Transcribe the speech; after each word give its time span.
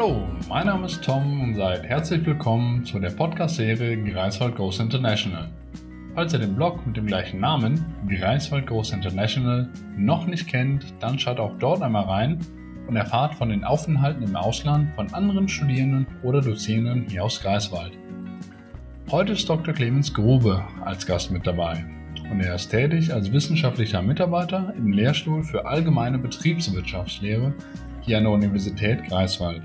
Hallo, 0.00 0.26
mein 0.48 0.64
Name 0.64 0.86
ist 0.86 1.04
Tom 1.04 1.42
und 1.42 1.56
seid 1.56 1.84
herzlich 1.84 2.24
willkommen 2.24 2.86
zu 2.86 2.98
der 2.98 3.10
Podcast-Serie 3.10 4.02
Greifswald 4.02 4.56
Goes 4.56 4.80
International. 4.80 5.50
Falls 6.14 6.32
ihr 6.32 6.38
den 6.38 6.56
Blog 6.56 6.86
mit 6.86 6.96
dem 6.96 7.04
gleichen 7.04 7.38
Namen, 7.38 7.84
Greifswald 8.08 8.66
Goes 8.66 8.92
International, 8.92 9.68
noch 9.98 10.26
nicht 10.26 10.46
kennt, 10.46 10.86
dann 11.00 11.18
schaut 11.18 11.38
auch 11.38 11.52
dort 11.58 11.82
einmal 11.82 12.04
rein 12.04 12.38
und 12.88 12.96
erfahrt 12.96 13.34
von 13.34 13.50
den 13.50 13.62
Aufenthalten 13.62 14.22
im 14.22 14.34
Ausland 14.36 14.88
von 14.94 15.12
anderen 15.12 15.46
Studierenden 15.46 16.06
oder 16.22 16.40
Dozierenden 16.40 17.04
hier 17.06 17.22
aus 17.22 17.38
Greifswald. 17.38 17.92
Heute 19.10 19.32
ist 19.34 19.46
Dr. 19.50 19.74
Clemens 19.74 20.14
Grube 20.14 20.64
als 20.82 21.06
Gast 21.06 21.30
mit 21.30 21.46
dabei 21.46 21.84
und 22.30 22.40
er 22.40 22.54
ist 22.54 22.70
tätig 22.70 23.12
als 23.12 23.30
wissenschaftlicher 23.30 24.00
Mitarbeiter 24.00 24.72
im 24.78 24.94
Lehrstuhl 24.94 25.42
für 25.42 25.66
allgemeine 25.66 26.16
Betriebswirtschaftslehre 26.16 27.52
hier 28.00 28.16
an 28.16 28.24
der 28.24 28.32
Universität 28.32 29.04
Greifswald. 29.04 29.60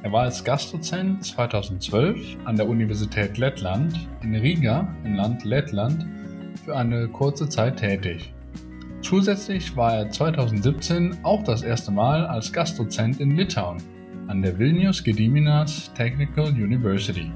Er 0.00 0.12
war 0.12 0.22
als 0.22 0.44
Gastdozent 0.44 1.24
2012 1.24 2.36
an 2.44 2.54
der 2.54 2.68
Universität 2.68 3.36
Lettland 3.36 4.08
in 4.22 4.32
Riga 4.32 4.94
im 5.04 5.16
Land 5.16 5.44
Lettland 5.44 6.06
für 6.64 6.76
eine 6.76 7.08
kurze 7.08 7.48
Zeit 7.48 7.78
tätig. 7.78 8.32
Zusätzlich 9.02 9.76
war 9.76 9.96
er 9.96 10.08
2017 10.08 11.18
auch 11.24 11.42
das 11.42 11.62
erste 11.62 11.90
Mal 11.90 12.24
als 12.26 12.52
Gastdozent 12.52 13.18
in 13.18 13.36
Litauen 13.36 13.82
an 14.28 14.40
der 14.40 14.56
Vilnius 14.56 15.02
Gediminas 15.02 15.92
Technical 15.94 16.46
University. 16.46 17.32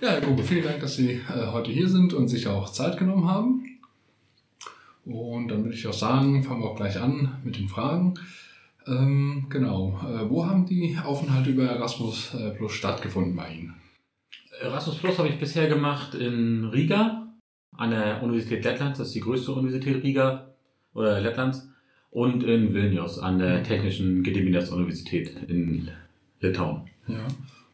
Ja, 0.00 0.08
Herr 0.08 0.20
Grube, 0.20 0.42
vielen 0.42 0.64
Dank, 0.64 0.80
dass 0.80 0.96
Sie 0.96 1.10
äh, 1.12 1.46
heute 1.52 1.70
hier 1.70 1.88
sind 1.88 2.12
und 2.12 2.26
sich 2.26 2.48
auch 2.48 2.72
Zeit 2.72 2.96
genommen 2.96 3.28
haben. 3.28 3.69
Und 5.04 5.48
dann 5.48 5.64
würde 5.64 5.74
ich 5.74 5.86
auch 5.86 5.92
sagen, 5.92 6.42
fangen 6.42 6.62
wir 6.62 6.70
auch 6.70 6.76
gleich 6.76 7.00
an 7.00 7.40
mit 7.44 7.58
den 7.58 7.68
Fragen. 7.68 8.14
Ähm, 8.86 9.46
genau, 9.48 9.98
äh, 10.04 10.28
wo 10.28 10.46
haben 10.46 10.66
die 10.66 10.96
Aufenthalte 11.02 11.50
über 11.50 11.64
Erasmus 11.64 12.34
äh, 12.34 12.50
Plus 12.50 12.72
stattgefunden 12.72 13.36
bei 13.36 13.52
Ihnen? 13.52 13.74
Erasmus 14.60 14.96
Plus 14.98 15.18
habe 15.18 15.28
ich 15.28 15.38
bisher 15.38 15.68
gemacht 15.68 16.14
in 16.14 16.64
Riga, 16.64 17.28
an 17.76 17.90
der 17.90 18.22
Universität 18.22 18.64
Lettlands, 18.64 18.98
das 18.98 19.08
ist 19.08 19.14
die 19.14 19.20
größte 19.20 19.52
Universität 19.52 20.02
Riga 20.02 20.50
oder 20.92 21.20
Lettlands, 21.20 21.68
und 22.10 22.42
in 22.42 22.74
Vilnius, 22.74 23.18
an 23.18 23.38
der 23.38 23.62
Technischen 23.62 24.22
Gediminas 24.22 24.70
Universität 24.70 25.30
in 25.48 25.88
Litauen. 26.40 26.82
Ja. 27.06 27.26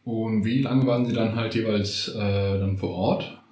Und 0.04 0.44
wie 0.44 0.62
lange 0.62 0.86
waren 0.86 1.06
Sie 1.06 1.14
dann 1.14 1.34
halt 1.34 1.54
jeweils 1.54 2.08
äh, 2.08 2.58
dann 2.58 2.76
vor 2.76 2.90
Ort? 2.90 3.42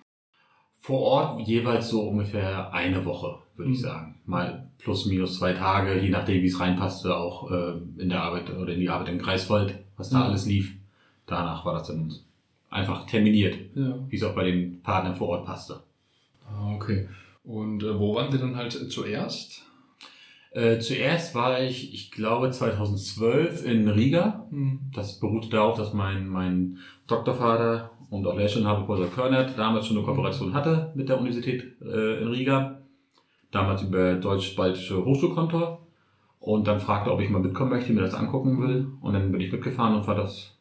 Vor 0.84 1.00
Ort 1.00 1.48
jeweils 1.48 1.88
so 1.88 2.02
ungefähr 2.02 2.70
eine 2.74 3.06
Woche, 3.06 3.38
würde 3.56 3.72
ich 3.72 3.80
sagen. 3.80 4.16
Mal 4.27 4.68
plus 4.77 5.06
minus 5.06 5.38
zwei 5.38 5.54
Tage, 5.54 5.98
je 5.98 6.10
nachdem, 6.10 6.42
wie 6.42 6.46
es 6.46 6.60
reinpasste, 6.60 7.16
auch 7.16 7.50
äh, 7.50 7.72
in 7.96 8.10
der 8.10 8.22
Arbeit 8.22 8.50
oder 8.54 8.74
in 8.74 8.80
die 8.80 8.91
Arbeit 8.91 9.08
im 9.08 9.18
Greifswald, 9.18 9.78
was 9.96 10.10
da 10.10 10.18
Mhm. 10.18 10.22
alles 10.24 10.44
lief. 10.44 10.74
Danach 11.24 11.64
war 11.64 11.72
das 11.72 11.86
dann 11.86 12.12
einfach 12.68 13.06
terminiert, 13.06 13.56
Ja. 13.74 13.94
wie 14.10 14.16
es 14.16 14.22
auch 14.24 14.34
bei 14.34 14.44
den 14.44 14.82
Partnern 14.82 15.16
vor 15.16 15.28
Ort 15.28 15.46
passte. 15.46 15.80
Ah, 16.46 16.74
okay. 16.74 17.08
Und 17.44 17.82
äh, 17.82 17.98
wo 17.98 18.14
waren 18.16 18.30
Sie 18.30 18.36
dann 18.38 18.54
halt 18.56 18.72
zuerst? 18.92 19.62
Äh, 20.50 20.80
zuerst 20.80 21.34
war 21.34 21.62
ich, 21.62 21.94
ich 21.94 22.10
glaube, 22.10 22.50
2012 22.50 23.64
in 23.64 23.88
Riga. 23.88 24.46
Hm. 24.50 24.80
Das 24.94 25.19
beruhte 25.19 25.48
darauf, 25.48 25.78
dass 25.78 25.94
mein, 25.94 26.28
mein 26.28 26.78
Doktorvater 27.06 27.91
und 28.10 28.27
auch 28.27 28.36
Lehrstellenhaber 28.36 28.84
Professor 28.86 29.10
Körnert 29.10 29.58
damals 29.58 29.86
schon 29.86 29.97
eine 29.97 30.06
Kooperation 30.06 30.55
hatte 30.55 30.92
mit 30.94 31.08
der 31.08 31.19
Universität 31.19 31.64
äh, 31.83 32.22
in 32.22 32.28
Riga. 32.28 32.78
Damals 33.50 33.83
über 33.83 34.14
Deutsch-Baltische 34.14 35.05
Hochschulkontor. 35.05 35.80
Und 36.41 36.66
dann 36.66 36.81
fragte, 36.81 37.10
ob 37.12 37.20
ich 37.20 37.31
mal 37.31 37.41
mitkommen 37.41 37.70
möchte, 37.70 37.92
mir 37.92 38.03
das 38.03 38.15
angucken 38.15 38.60
will. 38.60 38.88
Und 39.00 39.15
dann 39.15 39.31
bin 39.32 39.41
ich 39.41 39.50
mitgefahren 39.53 39.94
und 39.94 40.06
war 40.06 40.15
das 40.16 40.53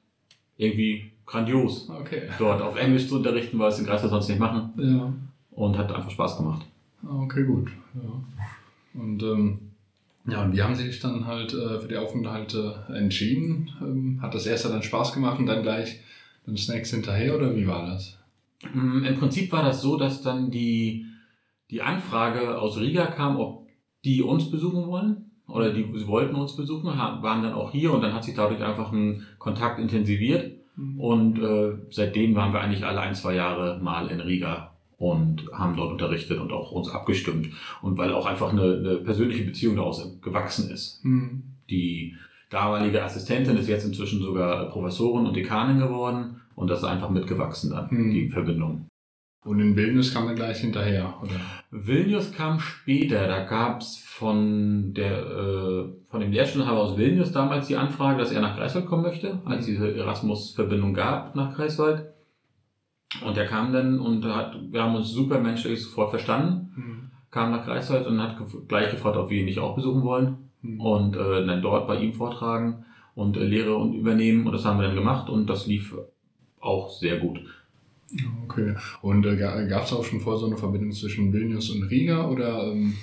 irgendwie 0.57 1.11
grandios, 1.25 1.89
Okay. 1.89 2.23
dort 2.37 2.61
auf 2.61 2.77
Englisch 2.77 3.07
zu 3.07 3.15
unterrichten, 3.17 3.57
weil 3.59 3.69
es 3.69 3.79
in 3.79 3.85
Greifswald 3.85 4.11
sonst 4.11 4.29
nicht 4.29 4.39
machen. 4.39 4.71
Ja. 4.77 5.13
Und 5.51 5.77
hat 5.77 5.91
einfach 5.91 6.11
Spaß 6.11 6.37
gemacht. 6.37 6.65
Ah, 7.03 7.23
Okay, 7.23 7.43
gut. 7.43 7.71
Ja. 7.95 9.01
Und 9.01 9.23
ähm, 9.23 9.59
ja, 10.25 10.43
und 10.43 10.53
wie 10.53 10.61
haben 10.61 10.75
Sie 10.75 10.85
sich 10.85 10.99
dann 10.99 11.25
halt 11.27 11.53
äh, 11.53 11.79
für 11.79 11.87
die 11.87 11.97
Aufenthalte 11.97 12.85
entschieden? 12.93 13.69
Ähm, 13.81 14.19
hat 14.21 14.33
das 14.35 14.45
erste 14.45 14.69
dann 14.69 14.83
Spaß 14.83 15.13
gemacht 15.13 15.39
und 15.39 15.47
dann 15.47 15.63
gleich 15.63 15.99
dann 16.45 16.57
Snacks 16.57 16.91
hinterher 16.91 17.35
oder 17.35 17.55
wie 17.55 17.67
war 17.67 17.85
das? 17.87 18.19
Mm, 18.73 19.03
Im 19.03 19.15
Prinzip 19.17 19.51
war 19.51 19.63
das 19.63 19.81
so, 19.81 19.97
dass 19.97 20.21
dann 20.21 20.51
die, 20.51 21.05
die 21.69 21.81
Anfrage 21.81 22.59
aus 22.59 22.79
Riga 22.79 23.07
kam, 23.07 23.37
ob 23.37 23.67
die 24.03 24.21
uns 24.21 24.49
besuchen 24.51 24.87
wollen 24.87 25.31
oder 25.47 25.71
die 25.71 25.85
sie 25.95 26.07
wollten 26.07 26.35
uns 26.35 26.55
besuchen, 26.55 26.85
waren 26.85 27.43
dann 27.43 27.53
auch 27.53 27.71
hier 27.71 27.93
und 27.93 28.01
dann 28.01 28.13
hat 28.13 28.23
sich 28.23 28.35
dadurch 28.35 28.61
einfach 28.61 28.91
ein 28.91 29.23
Kontakt 29.39 29.79
intensiviert 29.79 30.57
und 30.97 31.39
äh, 31.39 31.73
seitdem 31.89 32.35
waren 32.35 32.53
wir 32.53 32.61
eigentlich 32.61 32.85
alle 32.85 33.01
ein, 33.01 33.15
zwei 33.15 33.35
Jahre 33.35 33.79
mal 33.81 34.07
in 34.07 34.19
Riga 34.19 34.71
und 34.97 35.49
haben 35.51 35.75
dort 35.75 35.91
unterrichtet 35.91 36.39
und 36.39 36.51
auch 36.51 36.71
uns 36.71 36.89
abgestimmt 36.89 37.49
und 37.81 37.97
weil 37.97 38.13
auch 38.13 38.25
einfach 38.25 38.51
eine, 38.51 38.77
eine 38.77 38.95
persönliche 38.95 39.43
Beziehung 39.43 39.75
daraus 39.75 40.19
gewachsen 40.21 40.71
ist. 40.71 41.03
Hm. 41.03 41.43
Die 41.69 42.15
damalige 42.53 43.03
Assistentin 43.03 43.57
ist 43.57 43.67
jetzt 43.67 43.85
inzwischen 43.85 44.21
sogar 44.21 44.69
Professorin 44.69 45.25
und 45.25 45.35
Dekanin 45.35 45.79
geworden 45.79 46.41
und 46.55 46.69
das 46.69 46.79
ist 46.79 46.85
einfach 46.85 47.09
mitgewachsen 47.09 47.71
dann, 47.71 47.89
Hm. 47.89 48.11
die 48.11 48.29
Verbindung. 48.29 48.87
Und 49.45 49.59
in 49.59 49.75
Vilnius 49.75 50.13
kam 50.13 50.27
dann 50.27 50.37
gleich 50.37 50.59
hinterher, 50.59 51.15
oder? 51.21 51.31
Vilnius 51.69 52.31
kam 52.31 52.59
später. 52.61 53.27
Da 53.27 53.43
gab's 53.43 53.97
von 53.97 54.93
der 54.93 55.17
äh, 55.17 55.85
von 56.09 56.21
dem 56.21 56.31
Lehrstellenhaber 56.31 56.79
aus 56.79 56.97
Vilnius 56.97 57.33
damals 57.33 57.67
die 57.67 57.75
Anfrage, 57.75 58.19
dass 58.19 58.31
er 58.31 58.39
nach 58.39 58.55
Greifswald 58.55 58.85
kommen 58.85 59.03
möchte, 59.03 59.39
als 59.43 59.65
diese 59.65 59.93
Erasmus-Verbindung 59.97 60.93
gab 60.93 61.35
nach 61.35 61.53
Greifswald. 61.55 62.05
Und 63.25 63.35
er 63.37 63.45
kam 63.45 63.73
dann 63.73 63.99
und 63.99 64.23
hat, 64.25 64.57
wir 64.71 64.81
haben 64.81 64.95
uns 64.95 65.09
super 65.11 65.39
menschlich 65.39 65.83
sofort 65.83 66.11
verstanden, 66.11 66.71
Hm. 66.75 67.11
kam 67.29 67.51
nach 67.51 67.65
Greifswald 67.65 68.07
und 68.07 68.21
hat 68.21 68.37
gleich 68.69 68.91
gefragt, 68.91 69.17
ob 69.17 69.29
wir 69.29 69.39
ihn 69.39 69.45
nicht 69.45 69.59
auch 69.59 69.75
besuchen 69.75 70.03
wollen 70.03 70.37
Hm. 70.63 70.79
und 70.79 71.15
äh, 71.15 71.45
dann 71.45 71.61
dort 71.61 71.87
bei 71.87 71.99
ihm 71.99 72.13
vortragen 72.13 72.85
und 73.15 73.37
äh, 73.37 73.43
Lehre 73.43 73.75
und 73.75 73.93
übernehmen. 73.93 74.47
Und 74.47 74.53
das 74.53 74.65
haben 74.65 74.79
wir 74.79 74.87
dann 74.87 74.95
gemacht 74.95 75.29
und 75.29 75.47
das 75.47 75.67
lief 75.67 75.95
auch 76.59 76.89
sehr 76.89 77.19
gut. 77.19 77.39
Okay. 78.45 78.75
Und 79.01 79.25
äh, 79.25 79.35
gab 79.35 79.83
es 79.83 79.93
auch 79.93 80.03
schon 80.03 80.21
vor 80.21 80.37
so 80.37 80.45
eine 80.45 80.57
Verbindung 80.57 80.91
zwischen 80.91 81.33
Vilnius 81.33 81.69
und 81.69 81.83
Riga 81.83 82.27
oder? 82.27 82.71
Ähm, 82.71 82.95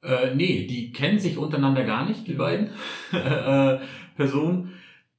Äh, 0.00 0.34
nee, 0.36 0.66
die 0.66 0.92
kennen 0.92 1.18
sich 1.18 1.36
untereinander 1.36 1.84
gar 1.84 2.06
nicht, 2.06 2.26
die 2.28 2.34
beiden 2.34 2.68
äh, 3.12 3.78
Personen. 4.16 4.70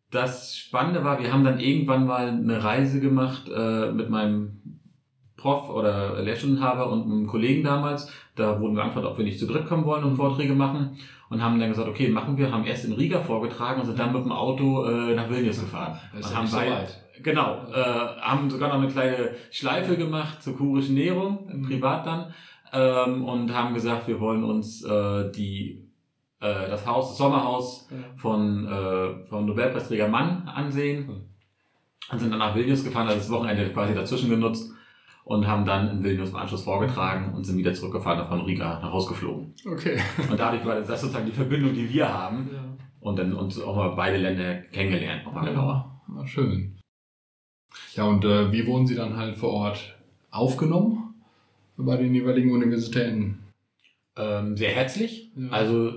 Das 0.10 0.56
Spannende 0.58 1.04
war, 1.04 1.22
wir 1.22 1.34
haben 1.34 1.44
dann 1.44 1.60
irgendwann 1.60 2.08
mal 2.08 2.30
eine 2.30 2.64
Reise 2.64 3.02
gemacht 3.02 3.50
äh, 3.54 3.92
mit 3.92 4.10
meinem 4.10 4.80
Prof 5.36 5.70
oder 5.70 6.22
Lehrstuhlinhaber 6.22 6.90
und 6.90 7.04
einem 7.04 7.28
Kollegen 7.28 7.64
damals. 7.64 8.12
Da 8.36 8.60
wurden 8.60 8.76
wir 8.76 8.84
angefragt, 8.84 9.06
ob 9.06 9.18
wir 9.18 9.26
nicht 9.26 9.40
zu 9.40 9.48
dritt 9.48 9.68
kommen 9.68 9.86
wollen 9.86 10.06
und 10.06 10.16
Vorträge 10.16 10.56
machen. 10.56 10.98
Und 11.30 11.44
haben 11.44 11.60
dann 11.60 11.70
gesagt, 11.70 11.88
okay, 11.88 12.10
machen 12.10 12.38
wir. 12.38 12.52
Haben 12.52 12.66
erst 12.66 12.86
in 12.86 12.94
Riga 12.94 13.20
vorgetragen 13.22 13.80
und 13.82 13.86
sind 13.88 14.00
dann 14.00 14.14
mit 14.14 14.24
dem 14.24 14.32
Auto 14.32 14.86
äh, 14.86 15.14
nach 15.16 15.30
Vilnius 15.30 15.60
gefahren. 15.60 16.00
das 16.12 16.22
ist 16.22 16.26
Und 16.28 16.32
ja 16.32 16.38
haben 16.40 16.48
so 16.48 16.58
beide- 16.58 16.72
weit. 16.72 17.04
Genau, 17.22 17.66
äh, 17.74 18.22
haben 18.22 18.50
sogar 18.50 18.70
noch 18.70 18.82
eine 18.82 18.88
kleine 18.88 19.32
Schleife 19.52 19.98
gemacht 19.98 20.42
zur 20.42 20.56
kurischen 20.58 20.96
Nährung, 20.96 21.48
Mhm. 21.52 21.62
privat 21.68 22.06
dann, 22.08 22.34
ähm, 22.72 23.26
und 23.26 23.54
haben 23.54 23.74
gesagt, 23.74 24.08
wir 24.08 24.20
wollen 24.22 24.44
uns 24.44 24.84
äh, 24.86 25.30
die 25.32 25.86
äh, 26.42 26.70
das 26.70 26.86
Haus, 26.88 27.10
das 27.10 27.18
Sommerhaus 27.18 27.90
von, 28.16 28.66
äh, 28.66 29.26
vom 29.28 29.46
Nobelpreisträger 29.46 30.08
Mann 30.08 30.48
ansehen 30.48 31.06
Mhm. 31.08 31.22
und 32.14 32.20
sind 32.20 32.30
dann 32.32 32.40
nach 32.40 32.56
Vilnius 32.56 32.86
gefahren, 32.86 33.08
also 33.08 33.20
das 33.20 33.30
Wochenende 33.30 33.70
quasi 33.74 33.94
dazwischen 33.94 34.30
genutzt 34.30 34.72
und 35.30 35.46
haben 35.46 35.64
dann 35.64 35.90
in 35.92 36.04
Vilnius 36.04 36.30
im 36.32 36.38
Anschluss 36.38 36.64
vorgetragen 36.64 37.36
und 37.36 37.44
sind 37.44 37.56
wieder 37.58 37.72
zurückgefahren 37.74 38.22
und 38.22 38.28
von 38.30 38.42
Riga 38.42 38.80
nach 38.82 38.92
Hause 38.92 39.10
geflogen. 39.10 39.54
Okay. 39.64 40.00
Und 40.30 40.40
dadurch 40.40 40.66
war 40.66 40.76
das 40.82 41.02
sozusagen 41.02 41.28
die 41.28 41.32
Verbindung, 41.32 41.72
die 41.74 41.88
wir 41.88 42.12
haben 42.12 42.50
Ja. 42.52 42.64
und 43.00 43.20
dann 43.20 43.34
uns 43.34 43.62
auch 43.62 43.76
mal 43.76 43.90
beide 43.90 44.18
Länder 44.18 44.56
kennengelernt, 44.74 45.26
nochmal 45.26 45.46
genauer. 45.46 46.02
Ah, 46.18 46.26
schön. 46.26 46.80
Ja, 47.96 48.06
und 48.06 48.26
äh, 48.26 48.52
wie 48.52 48.66
wurden 48.66 48.88
Sie 48.88 48.96
dann 48.96 49.18
halt 49.18 49.38
vor 49.38 49.52
Ort 49.52 49.96
aufgenommen 50.32 51.14
bei 51.78 51.96
den 51.98 52.14
jeweiligen 52.16 52.52
Universitäten? 52.52 53.38
Ähm, 54.18 54.58
sehr 54.58 54.72
herzlich. 54.72 55.32
Ja. 55.36 55.50
Also 55.52 55.92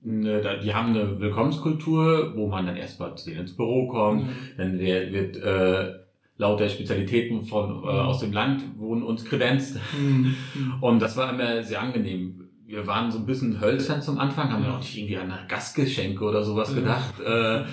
ne, 0.00 0.40
da- 0.40 0.56
die 0.56 0.74
haben 0.74 0.88
eine 0.88 1.20
Willkommenskultur, 1.20 2.32
wo 2.36 2.48
man 2.48 2.66
dann 2.66 2.76
erstmal 2.76 3.14
zu 3.16 3.26
denen 3.30 3.42
ins 3.42 3.56
Büro 3.56 3.86
kommt. 3.86 4.24
Dann 4.56 4.80
wird, 4.80 5.12
wird 5.12 5.36
äh, 5.36 5.94
lauter 6.36 6.68
Spezialitäten 6.68 7.44
von 7.44 7.84
äh, 7.84 7.86
aus 7.86 8.20
dem 8.20 8.32
Land 8.32 8.62
wurden 8.78 9.02
uns 9.02 9.24
kredenzt. 9.24 9.78
Hm. 9.96 10.34
Und 10.80 11.00
das 11.00 11.16
war 11.16 11.32
immer 11.32 11.62
sehr 11.62 11.80
angenehm. 11.80 12.40
Wir 12.66 12.86
waren 12.86 13.10
so 13.10 13.18
ein 13.18 13.26
bisschen 13.26 13.60
hölzern 13.60 14.02
zum 14.02 14.18
Anfang, 14.18 14.50
haben 14.50 14.64
ja 14.64 14.74
auch 14.74 14.78
nicht 14.80 14.96
irgendwie 14.96 15.18
an 15.18 15.32
Gastgeschenke 15.48 16.24
oder 16.24 16.42
sowas 16.42 16.70
Ja. 16.70 16.80
gedacht. 16.80 17.20
Äh, 17.20 17.64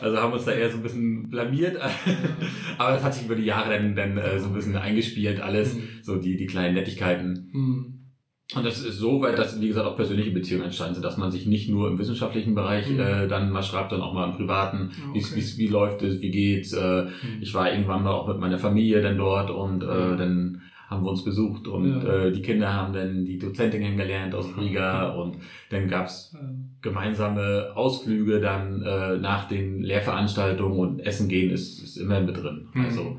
also 0.00 0.18
haben 0.18 0.32
uns 0.32 0.44
da 0.44 0.52
eher 0.52 0.70
so 0.70 0.76
ein 0.78 0.82
bisschen 0.82 1.30
blamiert. 1.30 1.78
Aber 2.78 2.92
das 2.92 3.02
hat 3.02 3.14
sich 3.14 3.24
über 3.24 3.36
die 3.36 3.44
Jahre 3.44 3.70
dann, 3.70 3.94
dann 3.94 4.18
äh, 4.18 4.38
so 4.38 4.48
ein 4.48 4.52
bisschen 4.54 4.76
eingespielt, 4.76 5.40
alles. 5.40 5.74
Hm. 5.74 5.82
So 6.02 6.16
die, 6.16 6.36
die 6.36 6.46
kleinen 6.46 6.74
Nettigkeiten. 6.74 8.03
Und 8.54 8.64
das 8.66 8.78
ist 8.84 8.98
so 8.98 9.22
weit, 9.22 9.38
dass, 9.38 9.58
wie 9.60 9.68
gesagt, 9.68 9.86
auch 9.86 9.96
persönliche 9.96 10.30
Beziehungen 10.30 10.64
entstanden 10.64 10.94
sind, 10.94 11.02
dass 11.04 11.16
man 11.16 11.30
sich 11.32 11.46
nicht 11.46 11.70
nur 11.70 11.88
im 11.88 11.98
wissenschaftlichen 11.98 12.54
Bereich 12.54 12.90
Mhm. 12.90 13.00
äh, 13.00 13.26
dann 13.26 13.50
mal 13.50 13.62
schreibt, 13.62 13.90
sondern 13.90 14.06
auch 14.08 14.12
mal 14.12 14.28
im 14.30 14.36
Privaten. 14.36 14.90
Wie, 15.14 15.18
Okay. 15.20 15.30
wie, 15.36 15.58
wie 15.58 15.66
läuft 15.68 16.02
es, 16.02 16.20
wie 16.20 16.30
geht's? 16.30 16.72
Äh, 16.74 17.04
Mhm. 17.04 17.40
ich 17.40 17.54
war 17.54 17.70
irgendwann 17.72 18.02
mal 18.02 18.12
auch 18.12 18.28
mit 18.28 18.38
meiner 18.38 18.58
Familie 18.58 19.00
dann 19.00 19.16
dort 19.16 19.50
und 19.50 19.82
äh, 19.82 19.86
dann 20.16 20.60
haben 20.88 21.04
wir 21.04 21.10
uns 21.10 21.24
besucht 21.24 21.66
und 21.66 21.88
Ja. 22.02 22.26
äh, 22.26 22.32
die 22.32 22.42
Kinder 22.42 22.72
haben 22.74 22.92
dann 22.92 23.24
die 23.24 23.38
Dozentin 23.38 23.80
kennengelernt 23.80 24.34
aus 24.34 24.46
Riga 24.58 25.08
und 25.14 25.38
dann 25.70 25.88
gab's 25.88 26.36
gemeinsame 26.82 27.72
Ausflüge 27.74 28.40
dann 28.40 28.82
äh, 28.82 29.16
nach 29.16 29.48
den 29.48 29.80
Lehrveranstaltungen 29.82 30.78
und 30.78 31.00
Essen 31.00 31.28
gehen 31.28 31.50
ist, 31.50 31.82
ist 31.82 31.96
immer 31.96 32.20
mit 32.20 32.36
drin. 32.36 32.68
Mhm. 32.74 32.84
Also 32.84 33.18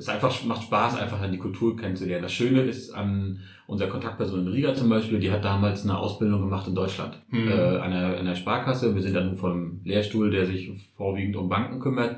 es 0.00 0.08
einfach, 0.08 0.44
macht 0.44 0.62
Spaß, 0.64 0.98
einfach 0.98 1.20
dann 1.20 1.30
die 1.32 1.38
Kultur 1.38 1.76
kennenzulernen. 1.76 2.22
Das 2.22 2.32
Schöne 2.32 2.62
ist 2.62 2.90
an 2.90 3.40
unserer 3.66 3.88
Kontaktperson 3.90 4.40
in 4.40 4.48
Riga 4.48 4.74
zum 4.74 4.88
Beispiel, 4.88 5.20
die 5.20 5.30
hat 5.30 5.44
damals 5.44 5.84
eine 5.84 5.98
Ausbildung 5.98 6.40
gemacht 6.40 6.66
in 6.66 6.74
Deutschland. 6.74 7.20
Mhm. 7.28 7.48
Äh, 7.48 7.52
an, 7.52 7.92
einer, 7.92 8.06
an 8.08 8.14
einer 8.18 8.34
Sparkasse. 8.34 8.94
Wir 8.94 9.02
sind 9.02 9.14
dann 9.14 9.36
vom 9.36 9.80
Lehrstuhl, 9.84 10.30
der 10.30 10.46
sich 10.46 10.70
vorwiegend 10.96 11.36
um 11.36 11.48
Banken 11.48 11.78
kümmert. 11.80 12.16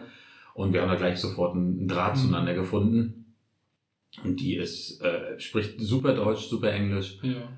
Und 0.55 0.73
wir 0.73 0.81
haben 0.83 0.89
da 0.89 0.95
gleich 0.97 1.19
sofort 1.19 1.55
einen 1.57 1.89
Draht 1.89 2.15
Mhm. 2.17 2.21
zueinander 2.21 2.55
gefunden. 2.55 3.35
Und 4.25 4.41
die 4.41 4.57
ist, 4.57 5.01
äh, 5.03 5.39
spricht 5.41 5.81
super 5.81 6.15
Deutsch, 6.15 6.47
super 6.49 6.71
Englisch, 6.73 7.19
Ja. 7.23 7.49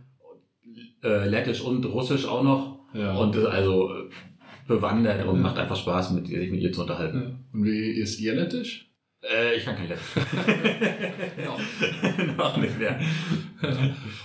äh, 1.02 1.28
Lettisch 1.28 1.60
und 1.60 1.84
Russisch 1.84 2.26
auch 2.26 2.42
noch. 2.42 2.78
Ja. 2.94 3.14
Und 3.16 3.34
ist 3.36 3.44
also 3.46 3.92
äh, 3.92 4.08
bewandert 4.68 5.26
und 5.26 5.36
Ja. 5.36 5.42
macht 5.42 5.58
einfach 5.58 5.76
Spaß, 5.76 6.12
mit, 6.12 6.28
sich 6.28 6.50
mit 6.50 6.60
ihr 6.60 6.72
zu 6.72 6.82
unterhalten. 6.82 7.40
Und 7.52 7.64
wie 7.64 7.90
ist 7.90 8.20
ihr 8.20 8.34
Lettisch? 8.34 8.90
Äh, 9.32 9.56
ich 9.56 9.64
kann 9.64 9.76
kein 9.76 9.88
Lettisch. 9.88 10.04
Noch 12.36 12.56
nicht 12.56 12.78
mehr. 12.78 12.98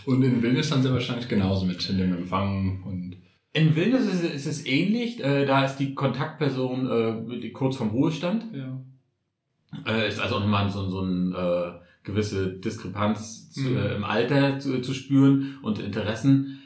Und 0.05 0.23
in 0.23 0.41
Vilnius 0.41 0.69
dann 0.69 0.81
sehr 0.83 0.93
wahrscheinlich 0.93 1.27
genauso 1.27 1.65
mit 1.65 1.87
dem 1.89 2.13
Empfang 2.13 2.83
und 2.83 3.15
In 3.53 3.75
Vilnius 3.75 4.01
ist, 4.05 4.23
es- 4.23 4.33
ist 4.33 4.45
es 4.45 4.65
ähnlich. 4.65 5.23
Äh, 5.23 5.45
da 5.45 5.63
ist 5.65 5.77
die 5.77 5.93
Kontaktperson 5.95 7.31
äh, 7.31 7.39
die 7.39 7.51
kurz 7.51 7.77
vom 7.77 7.89
Ruhestand. 7.89 8.45
ja. 8.53 8.79
Äh, 9.85 10.07
ist 10.07 10.19
also 10.19 10.35
auch 10.35 10.39
nochmal 10.39 10.67
so, 10.71 10.89
so 10.89 11.01
eine 11.01 11.35
äh, 11.83 11.85
gewisse 12.03 12.53
Diskrepanz 12.59 13.51
zu, 13.51 13.61
Mhm. 13.69 13.77
äh, 13.77 13.95
im 13.95 14.03
Alter 14.03 14.57
zu, 14.59 14.81
zu 14.81 14.93
spüren 14.95 15.59
und 15.61 15.77
Interessen. 15.79 16.59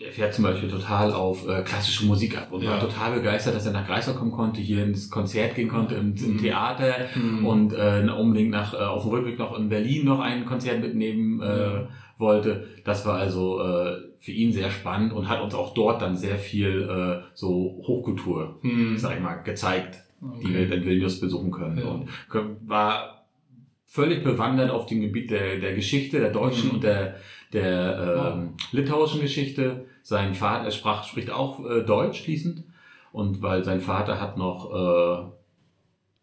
Der 0.00 0.12
fährt 0.12 0.32
zum 0.32 0.44
Beispiel 0.44 0.68
total 0.70 1.12
auf 1.12 1.48
äh, 1.48 1.62
klassische 1.62 2.06
Musik 2.06 2.38
ab 2.38 2.52
und 2.52 2.62
Ja. 2.62 2.70
war 2.72 2.80
total 2.80 3.14
begeistert, 3.16 3.56
dass 3.56 3.66
er 3.66 3.72
nach 3.72 3.84
Greifswald 3.86 4.16
kommen 4.16 4.30
konnte, 4.30 4.60
hier 4.60 4.84
ins 4.84 5.10
Konzert 5.10 5.56
gehen 5.56 5.68
konnte, 5.68 5.96
im, 5.96 6.14
im 6.14 6.34
Mhm. 6.34 6.38
Theater 6.38 6.94
Mhm. 7.16 7.44
und 7.46 7.72
äh, 7.72 8.06
unbedingt 8.16 8.50
nach, 8.50 8.74
äh, 8.74 8.76
auf 8.76 9.02
dem 9.02 9.10
Rückweg 9.10 9.38
noch 9.40 9.58
in 9.58 9.68
Berlin 9.68 10.04
noch 10.04 10.20
ein 10.20 10.44
Konzert 10.46 10.80
mitnehmen 10.80 11.42
äh, 11.42 11.86
wollte. 12.16 12.68
Das 12.84 13.04
war 13.06 13.16
also 13.16 13.60
äh, 13.60 13.96
für 14.20 14.30
ihn 14.32 14.52
sehr 14.52 14.70
spannend 14.70 15.12
und 15.12 15.28
hat 15.28 15.40
uns 15.42 15.54
auch 15.54 15.74
dort 15.74 16.00
dann 16.00 16.16
sehr 16.16 16.38
viel 16.38 16.82
äh, 16.88 17.24
so 17.34 17.82
Hochkultur, 17.84 18.58
Mhm. 18.62 18.96
sag 18.98 19.16
ich 19.16 19.22
mal, 19.22 19.34
gezeigt 19.42 20.04
Okay. 20.20 20.46
die 20.48 20.54
wir 20.54 20.72
in 20.72 20.84
Vilnius 20.84 21.20
besuchen 21.20 21.50
können. 21.52 21.78
Ja. 21.78 21.84
Und 21.84 22.08
war 22.68 23.24
völlig 23.86 24.22
bewandert 24.24 24.70
auf 24.70 24.86
dem 24.86 25.00
Gebiet 25.00 25.30
der, 25.30 25.58
der 25.58 25.74
Geschichte, 25.74 26.18
der 26.20 26.30
deutschen 26.30 26.68
Mhm. 26.70 26.74
und 26.74 26.84
der, 26.84 27.16
der 27.52 28.34
ähm, 28.36 28.54
litauischen 28.72 29.20
Geschichte. 29.20 29.86
Sein 30.02 30.34
Vater 30.34 30.64
er 30.66 30.70
sprach, 30.70 31.04
spricht 31.04 31.30
auch 31.30 31.64
äh, 31.68 31.82
Deutsch 31.82 32.22
fließend. 32.22 32.64
Und 33.12 33.42
weil 33.42 33.64
sein 33.64 33.80
Vater 33.80 34.20
hat 34.20 34.36
noch, 34.36 34.70
äh, 34.72 35.30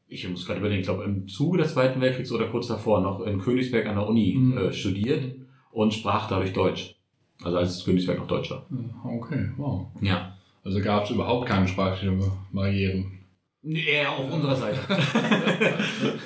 ich 0.08 0.28
muss 0.30 0.46
gerade 0.46 0.60
überlegen, 0.60 0.82
ich 0.82 0.86
glaube 0.88 1.04
im 1.04 1.28
Zuge 1.28 1.58
des 1.58 1.74
Zweiten 1.74 2.00
Weltkriegs 2.02 2.32
oder 2.32 2.48
kurz 2.48 2.68
davor 2.68 3.02
noch 3.02 3.22
in 3.26 3.40
Königsberg 3.42 3.86
an 3.88 3.96
der 3.96 4.08
Uni 4.08 4.36
Mhm. 4.38 4.58
äh, 4.58 4.74
studiert 4.74 5.36
und 5.72 5.94
sprach 5.94 6.28
dadurch 6.28 6.54
Deutsch. 6.54 6.96
Also 7.44 7.58
als 7.58 7.84
Königsberg 7.84 8.20
noch 8.20 8.28
Deutsch 8.28 8.50
war. 8.52 8.66
Okay, 9.04 9.50
wow. 9.58 9.88
Ja. 10.02 10.38
Also 10.64 10.80
gab 10.82 11.04
es 11.04 11.10
überhaupt 11.12 11.48
keine 11.48 11.68
sprachlichen 11.68 12.24
Barrieren. 12.52 13.20
Eher 13.64 14.12
auf 14.12 14.32
unserer 14.32 14.56
Seite. 14.56 14.80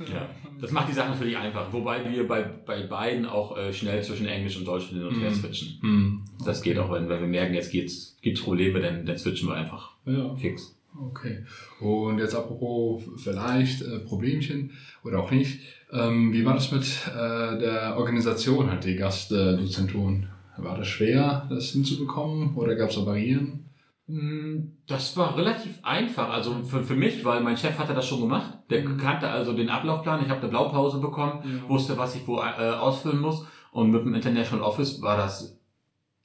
Ja, 0.00 0.26
das 0.60 0.70
macht 0.72 0.88
die 0.88 0.92
Sache 0.92 1.10
natürlich 1.10 1.36
einfach. 1.36 1.72
Wobei 1.72 2.10
wir 2.10 2.26
bei, 2.28 2.42
bei 2.42 2.82
beiden 2.86 3.26
auch 3.26 3.56
äh, 3.56 3.72
schnell 3.72 4.02
zwischen 4.02 4.26
Englisch 4.26 4.56
und 4.58 4.64
Deutsch 4.66 4.88
hin 4.88 5.02
und 5.04 5.20
her 5.20 5.30
Mhm. 5.30 5.34
switchen. 5.34 5.78
Mhm. 5.82 6.24
Das 6.44 6.62
geht 6.62 6.78
auch, 6.78 6.90
wenn, 6.92 7.08
wenn 7.08 7.20
wir 7.20 7.28
merken, 7.28 7.54
jetzt 7.54 7.70
geht's, 7.72 8.16
gibt's 8.22 8.42
Probleme, 8.42 8.80
dann, 8.80 9.04
dann 9.06 9.18
switchen 9.18 9.48
wir 9.48 9.54
einfach 9.54 9.92
Ja, 10.06 10.34
fix. 10.36 10.76
okay. 11.10 11.44
Und 11.80 12.18
jetzt 12.18 12.34
apropos 12.34 13.02
vielleicht 13.16 13.82
äh, 13.82 13.98
Problemchen 14.00 14.72
oder 15.04 15.20
auch 15.20 15.30
nicht. 15.30 15.60
Ähm, 15.92 16.32
wie 16.32 16.44
war 16.44 16.54
das 16.54 16.70
mit 16.70 16.84
äh, 17.08 17.58
der 17.58 17.94
Organisation, 17.98 18.70
halt 18.70 18.84
die 18.84 18.94
Gastdozenturen? 18.96 20.28
War 20.58 20.76
das 20.76 20.88
schwer, 20.88 21.46
das 21.48 21.70
hinzubekommen 21.70 22.54
oder 22.54 22.74
gab 22.74 22.90
es 22.90 22.96
da 22.96 23.00
Barrieren? 23.02 23.69
Mm, 24.10 24.72
Das 24.86 25.16
war 25.16 25.36
relativ 25.36 25.78
einfach, 25.84 26.30
also 26.30 26.62
für, 26.64 26.82
für 26.82 26.96
mich, 26.96 27.24
weil 27.24 27.40
mein 27.42 27.56
Chef 27.56 27.78
hatte 27.78 27.94
das 27.94 28.06
schon 28.06 28.20
gemacht. 28.20 28.58
Der 28.70 28.82
Mhm. 28.86 28.96
kannte 28.96 29.28
also 29.28 29.52
den 29.52 29.68
Ablaufplan. 29.70 30.22
Ich 30.24 30.28
habe 30.30 30.40
eine 30.40 30.50
Blaupause 30.50 30.98
bekommen, 31.00 31.42
Ja. 31.44 31.68
wusste, 31.68 31.96
was 31.96 32.14
ich 32.16 32.26
wo 32.26 32.38
äh, 32.38 32.70
ausfüllen 32.78 33.20
muss. 33.20 33.46
Und 33.72 33.90
mit 33.90 34.02
dem 34.04 34.14
International 34.14 34.64
Office 34.64 35.00
war 35.00 35.16
das 35.16 35.56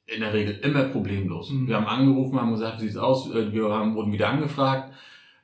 in 0.08 0.22
der 0.22 0.34
Regel 0.34 0.56
immer 0.64 0.84
problemlos. 0.86 1.52
Mhm. 1.52 1.68
Wir 1.68 1.76
haben 1.76 1.86
angerufen, 1.88 2.40
haben 2.40 2.52
gesagt, 2.52 2.78
wie 2.82 2.86
sieht's 2.86 2.98
aus? 2.98 3.32
Äh, 3.34 3.52
Wir 3.54 3.70
haben, 3.70 3.96
wurden 3.96 4.12
wieder 4.12 4.30
angefragt. 4.30 4.92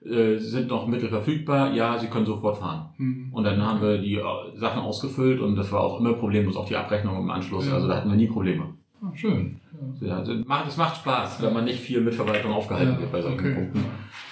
Äh, 0.03 0.37
sind 0.37 0.67
noch 0.69 0.87
Mittel 0.87 1.09
verfügbar? 1.09 1.73
Ja, 1.73 1.99
Sie 1.99 2.07
können 2.07 2.25
sofort 2.25 2.57
fahren. 2.57 2.89
Mhm. 2.97 3.33
Und 3.33 3.43
dann 3.43 3.61
haben 3.63 3.81
wir 3.81 3.99
die 3.99 4.15
äh, 4.15 4.23
Sachen 4.55 4.81
ausgefüllt 4.81 5.39
und 5.39 5.55
das 5.55 5.71
war 5.71 5.81
auch 5.81 5.99
immer 5.99 6.13
problemlos, 6.13 6.55
auch 6.57 6.67
die 6.67 6.75
Abrechnung 6.75 7.17
im 7.19 7.29
Anschluss. 7.29 7.71
Also 7.71 7.87
da 7.87 7.97
hatten 7.97 8.09
wir 8.09 8.17
nie 8.17 8.27
Probleme. 8.27 8.73
Ah, 9.03 9.11
schön. 9.15 9.59
Ja. 9.99 10.07
Ja, 10.07 10.17
also 10.19 10.33
macht- 10.45 10.67
es 10.67 10.77
macht 10.77 10.97
Spaß, 10.97 11.41
wenn 11.41 11.53
man 11.53 11.65
nicht 11.65 11.79
viel 11.79 12.01
mit 12.01 12.13
Verwaltung 12.13 12.51
aufgehalten 12.51 12.99
wird 12.99 13.11
bei 13.11 13.21
solchen 13.21 13.39
okay. 13.39 13.53
Punkten, 13.55 13.83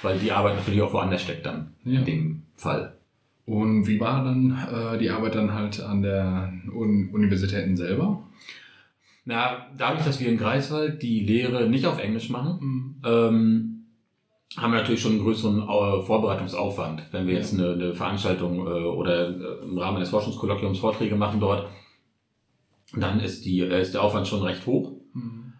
weil 0.04 0.20
die 0.20 0.32
Arbeit 0.32 0.56
natürlich 0.58 0.82
auch 0.82 0.94
woanders 0.94 1.24
steckt 1.24 1.46
dann 1.46 1.74
Ja. 1.84 2.00
in 2.00 2.06
dem 2.06 2.44
Fall. 2.56 2.96
Und 3.46 3.88
wie 3.88 4.00
war 4.00 4.24
dann 4.24 4.52
äh, 4.72 4.98
die 5.00 5.10
Arbeit 5.10 5.34
dann 5.34 5.54
halt 5.54 5.80
an 5.82 6.04
der 6.04 6.54
Un 6.72 7.10
Universitäten 7.12 7.76
selber? 7.76 8.22
Na, 9.26 9.66
dadurch, 9.76 10.06
dass 10.06 10.20
wir 10.20 10.30
in 10.30 10.38
Greifswald 10.38 11.02
die 11.02 11.22
Lehre 11.26 11.68
nicht 11.68 11.86
auf 11.88 12.00
Englisch 12.00 12.30
machen, 12.30 12.60
Mhm. 12.62 12.96
ähm, 13.06 13.76
haben 14.58 14.72
wir 14.74 14.80
natürlich 14.80 15.02
schon 15.02 15.14
einen 15.14 15.22
größeren 15.22 15.62
äh, 15.64 16.02
Vorbereitungsaufwand. 16.04 17.04
Wenn 17.12 17.26
wir 17.26 17.34
Ja. 17.34 17.40
jetzt 17.40 17.54
eine, 17.56 17.74
eine 17.74 17.94
Veranstaltung 17.96 18.60
äh, 18.68 18.70
oder 18.70 19.30
äh, 19.30 19.64
im 19.64 19.78
Rahmen 19.80 19.98
eines 19.98 20.10
Forschungskolloquiums 20.10 20.78
Vorträge 20.80 21.16
machen 21.16 21.40
dort, 21.40 21.68
dann 22.94 23.20
ist, 23.20 23.46
die, 23.46 23.60
äh, 23.60 23.82
ist 23.82 23.94
der 23.94 24.04
Aufwand 24.04 24.28
schon 24.28 24.44
recht 24.44 24.66
hoch. 24.66 24.94
Mhm. 25.14 25.54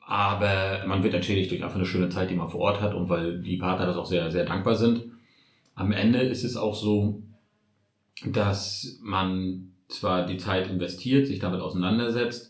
Aber 0.00 0.84
man 0.86 1.02
wird 1.02 1.14
entschädigt 1.14 1.50
durch 1.50 1.62
einfach 1.62 1.76
eine 1.76 1.84
schöne 1.84 2.08
Zeit, 2.08 2.30
die 2.30 2.34
man 2.34 2.48
vor 2.48 2.60
Ort 2.60 2.80
hat 2.80 2.94
und 2.94 3.08
weil 3.08 3.42
die 3.42 3.58
Partner 3.58 3.86
das 3.86 3.96
auch 3.96 4.06
sehr, 4.06 4.30
sehr 4.30 4.44
dankbar 4.44 4.76
sind. 4.76 5.04
Am 5.74 5.92
Ende 5.92 6.20
ist 6.20 6.44
es 6.44 6.56
auch 6.56 6.74
so, 6.74 7.22
dass 8.24 8.98
man 9.02 9.72
zwar 9.88 10.26
die 10.26 10.38
Zeit 10.38 10.68
investiert, 10.68 11.26
sich 11.26 11.38
damit 11.38 11.60
auseinandersetzt, 11.60 12.47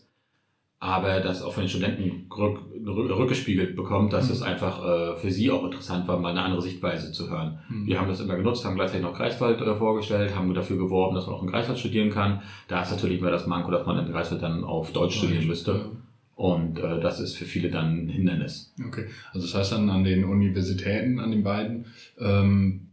aber 0.81 1.19
das 1.19 1.41
auch 1.41 1.51
von 1.53 1.63
den 1.63 1.69
Studenten 1.69 2.27
rück, 2.31 2.59
rück, 2.85 3.09
rückgespiegelt 3.17 3.75
bekommt, 3.75 4.13
dass 4.13 4.27
Mhm. 4.27 4.31
es 4.33 4.41
einfach 4.41 4.85
äh, 4.85 5.15
für 5.17 5.29
sie 5.29 5.51
auch 5.51 5.65
interessant 5.65 6.07
war, 6.07 6.17
mal 6.17 6.29
eine 6.29 6.41
andere 6.41 6.61
Sichtweise 6.61 7.11
zu 7.11 7.29
hören. 7.29 7.59
Mhm. 7.67 7.85
Wir 7.85 7.99
haben 7.99 8.07
das 8.07 8.21
immer 8.21 8.35
genutzt, 8.37 8.63
haben 8.63 8.75
gleichzeitig 8.75 9.05
noch 9.05 9.13
Greifswald 9.13 9.59
äh, 9.59 9.75
vorgestellt, 9.75 10.35
haben 10.35 10.53
dafür 10.53 10.77
geworben, 10.77 11.15
dass 11.15 11.27
man 11.27 11.35
auch 11.35 11.43
in 11.43 11.49
Greifswald 11.49 11.79
studieren 11.79 12.09
kann. 12.11 12.41
Da 12.69 12.81
ist 12.81 12.91
natürlich 12.91 13.19
immer 13.19 13.31
das 13.31 13.45
Manko, 13.45 13.71
dass 13.71 13.85
man 13.85 14.05
in 14.05 14.11
Greifswald 14.11 14.41
dann 14.41 14.63
auf 14.63 14.93
Deutsch 14.93 15.17
studieren 15.17 15.47
müsste. 15.47 15.91
Und 16.35 16.79
äh, 16.79 17.01
das 17.01 17.19
ist 17.19 17.35
für 17.35 17.43
viele 17.43 17.69
dann 17.69 18.05
ein 18.05 18.07
Hindernis. 18.07 18.73
Okay, 18.87 19.07
also 19.33 19.45
das 19.45 19.53
heißt 19.55 19.73
dann 19.73 19.89
an 19.89 20.05
den 20.05 20.23
Universitäten, 20.23 21.19
an 21.19 21.31
den 21.31 21.43
beiden, 21.43 21.87
ähm, 22.17 22.87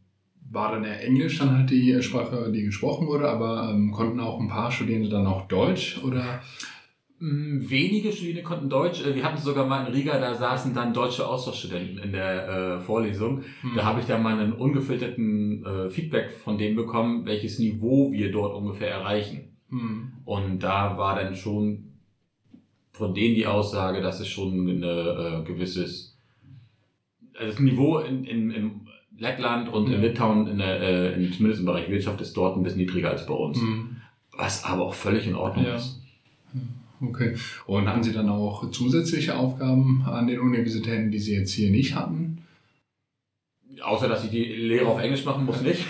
war 0.50 0.72
dann 0.72 0.82
eher 0.84 1.04
Englisch 1.04 1.38
dann 1.38 1.56
halt 1.56 1.70
die 1.70 2.02
Sprache, 2.02 2.50
die 2.52 2.64
gesprochen 2.64 3.06
wurde, 3.06 3.28
aber 3.28 3.68
ähm, 3.70 3.92
konnten 3.92 4.18
auch 4.18 4.40
ein 4.40 4.48
paar 4.48 4.72
Studierende 4.72 5.08
dann 5.08 5.26
auch 5.28 5.46
Deutsch 5.46 6.00
oder? 6.04 6.40
Mm, 7.18 7.68
Wenige 7.70 8.12
Studierende 8.12 8.42
konnten 8.42 8.68
Deutsch. 8.68 9.04
Äh, 9.04 9.14
Wir 9.14 9.24
hatten 9.24 9.38
sogar 9.40 9.66
mal 9.66 9.86
in 9.86 9.92
Riga, 9.92 10.18
da 10.18 10.34
saßen 10.34 10.74
dann 10.74 10.92
deutsche 10.92 11.26
Austauschstudenten 11.26 11.98
in 11.98 12.12
der 12.12 12.48
äh, 12.48 12.80
Vorlesung. 12.80 13.42
Da 13.74 13.84
habe 13.84 14.00
ich 14.00 14.06
dann 14.06 14.22
mal 14.22 14.38
einen 14.38 14.52
ungefilterten 14.52 15.64
äh, 15.64 15.90
Feedback 15.90 16.30
von 16.30 16.58
denen 16.58 16.76
bekommen, 16.76 17.24
welches 17.24 17.58
Niveau 17.58 18.12
wir 18.12 18.30
dort 18.30 18.54
ungefähr 18.54 18.90
erreichen. 18.90 19.56
Hm. 19.70 20.12
Und 20.24 20.62
da 20.62 20.98
war 20.98 21.16
dann 21.16 21.34
schon 21.34 21.92
von 22.92 23.14
denen 23.14 23.34
die 23.34 23.46
Aussage, 23.46 24.00
dass 24.02 24.20
es 24.20 24.28
schon 24.28 24.66
ein 24.66 24.82
äh, 24.82 25.42
gewisses 25.44 26.16
also 27.38 27.50
das 27.52 27.60
Niveau 27.60 27.98
in, 27.98 28.24
in, 28.24 28.50
in 28.50 28.80
Lettland 29.18 29.68
und 29.70 29.86
in 29.86 29.92
Ja. 29.92 29.98
Litauen, 30.08 30.46
in 30.46 30.58
der, 30.58 30.80
äh, 30.80 31.12
in, 31.14 31.32
zumindest 31.32 31.60
im 31.60 31.66
Bereich 31.66 31.88
Wirtschaft, 31.90 32.20
ist 32.22 32.34
dort 32.36 32.56
ein 32.56 32.62
bisschen 32.62 32.78
niedriger 32.80 33.10
als 33.10 33.26
bei 33.26 33.34
uns. 33.34 33.58
Hm. 33.60 33.96
Was 34.36 34.64
aber 34.64 34.82
auch 34.84 34.94
völlig 34.94 35.26
in 35.26 35.34
Ordnung 35.34 35.64
Ja. 35.66 35.76
ist. 35.76 36.00
Okay. 37.00 37.34
Und 37.66 37.88
hatten 37.88 38.02
Sie 38.02 38.12
dann 38.12 38.28
auch 38.28 38.70
zusätzliche 38.70 39.36
Aufgaben 39.36 40.04
an 40.06 40.26
den 40.26 40.40
Universitäten, 40.40 41.10
die 41.10 41.18
Sie 41.18 41.34
jetzt 41.34 41.52
hier 41.52 41.70
nicht 41.70 41.94
hatten? 41.94 42.42
Außer, 43.82 44.08
dass 44.08 44.24
ich 44.24 44.30
die 44.30 44.44
Lehre 44.44 44.86
auf 44.86 45.00
Englisch 45.00 45.24
machen 45.24 45.44
muss, 45.44 45.60
nicht. 45.60 45.84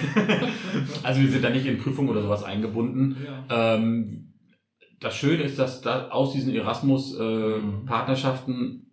also 1.03 1.21
wir 1.21 1.29
sind 1.31 1.45
da 1.45 1.51
nicht 1.51 1.67
in 1.67 1.79
Prüfungen 1.79 2.09
oder 2.09 2.23
sowas 2.23 2.43
eingebunden. 2.43 3.17
Ja. 3.25 3.45
Ähm, 3.77 4.33
das 4.99 5.15
Schöne 5.15 5.43
ist, 5.45 5.59
dass 5.59 5.83
da 5.83 6.09
aus 6.09 6.33
diesen 6.33 6.55
Erasmus-Partnerschaften 6.55 8.87